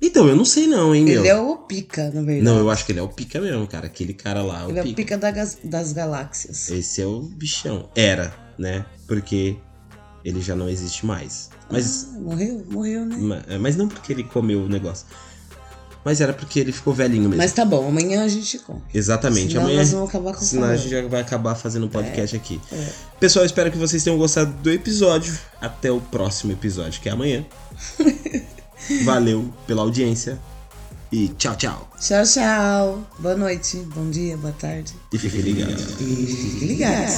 Então, 0.00 0.28
eu 0.28 0.36
não 0.36 0.44
sei 0.44 0.66
não, 0.66 0.94
hein, 0.94 1.04
meu. 1.04 1.20
Ele 1.20 1.28
é 1.28 1.36
o 1.36 1.56
pica, 1.56 2.04
na 2.06 2.20
verdade. 2.22 2.42
Não, 2.42 2.58
eu 2.58 2.70
acho 2.70 2.84
que 2.84 2.92
ele 2.92 2.98
é 2.98 3.02
o 3.02 3.08
pica 3.08 3.40
mesmo, 3.40 3.66
cara. 3.66 3.86
Aquele 3.86 4.12
cara 4.12 4.42
lá, 4.42 4.62
é 4.62 4.66
o 4.66 4.70
Ele 4.70 4.78
é 4.78 4.82
o 4.82 4.84
pica. 4.84 4.96
pica 4.96 5.18
da 5.18 5.30
das 5.64 5.92
galáxias. 5.92 6.70
Esse 6.70 7.00
é 7.02 7.06
o 7.06 7.20
bichão. 7.20 7.88
Era, 7.94 8.34
né? 8.58 8.84
Porque 9.06 9.56
ele 10.24 10.40
já 10.40 10.54
não 10.56 10.68
existe 10.68 11.06
mais. 11.06 11.50
Mas, 11.70 12.08
Ah, 12.14 12.18
morreu? 12.18 12.64
Morreu, 12.70 13.04
né? 13.06 13.16
ma- 13.16 13.58
mas 13.60 13.76
não 13.76 13.88
porque 13.88 14.12
ele 14.12 14.24
comeu 14.24 14.60
o 14.64 14.68
negócio. 14.68 15.06
Mas 16.04 16.20
era 16.20 16.32
porque 16.34 16.60
ele 16.60 16.70
ficou 16.70 16.92
velhinho 16.92 17.22
mesmo. 17.22 17.36
Mas 17.38 17.52
tá 17.52 17.64
bom, 17.64 17.88
amanhã 17.88 18.24
a 18.24 18.28
gente 18.28 18.58
conta. 18.58 18.82
Exatamente. 18.92 19.52
Senão 19.52 19.62
Amanhã 19.62 19.78
nós 19.78 19.90
vamos 19.90 20.08
acabar 20.10 20.34
com 20.34 20.40
o 20.40 20.44
Senão 20.44 20.68
a 20.68 20.76
gente 20.76 20.90
já 20.90 21.08
vai 21.08 21.20
acabar 21.22 21.54
fazendo 21.54 21.86
um 21.86 21.88
podcast 21.88 22.36
aqui. 22.36 22.60
é. 22.70 22.88
Pessoal, 23.18 23.44
espero 23.46 23.70
que 23.70 23.78
vocês 23.78 24.04
tenham 24.04 24.18
gostado 24.18 24.52
do 24.62 24.70
episódio. 24.70 25.34
Até 25.60 25.90
o 25.90 26.00
próximo 26.00 26.52
episódio, 26.52 27.00
que 27.00 27.08
é 27.08 27.12
amanhã. 27.12 27.44
Valeu 29.04 29.50
pela 29.66 29.80
audiência. 29.80 30.38
E 31.10 31.28
tchau, 31.28 31.56
tchau. 31.56 31.90
Tchau, 31.98 32.24
tchau. 32.24 33.10
Boa 33.18 33.36
noite, 33.36 33.78
bom 33.94 34.10
dia, 34.10 34.36
boa 34.36 34.52
tarde. 34.52 34.92
E 35.12 35.18
fique 35.18 35.38
ligado. 35.38 35.80
E 36.00 36.26
fique 36.26 36.66
ligados. 36.66 37.14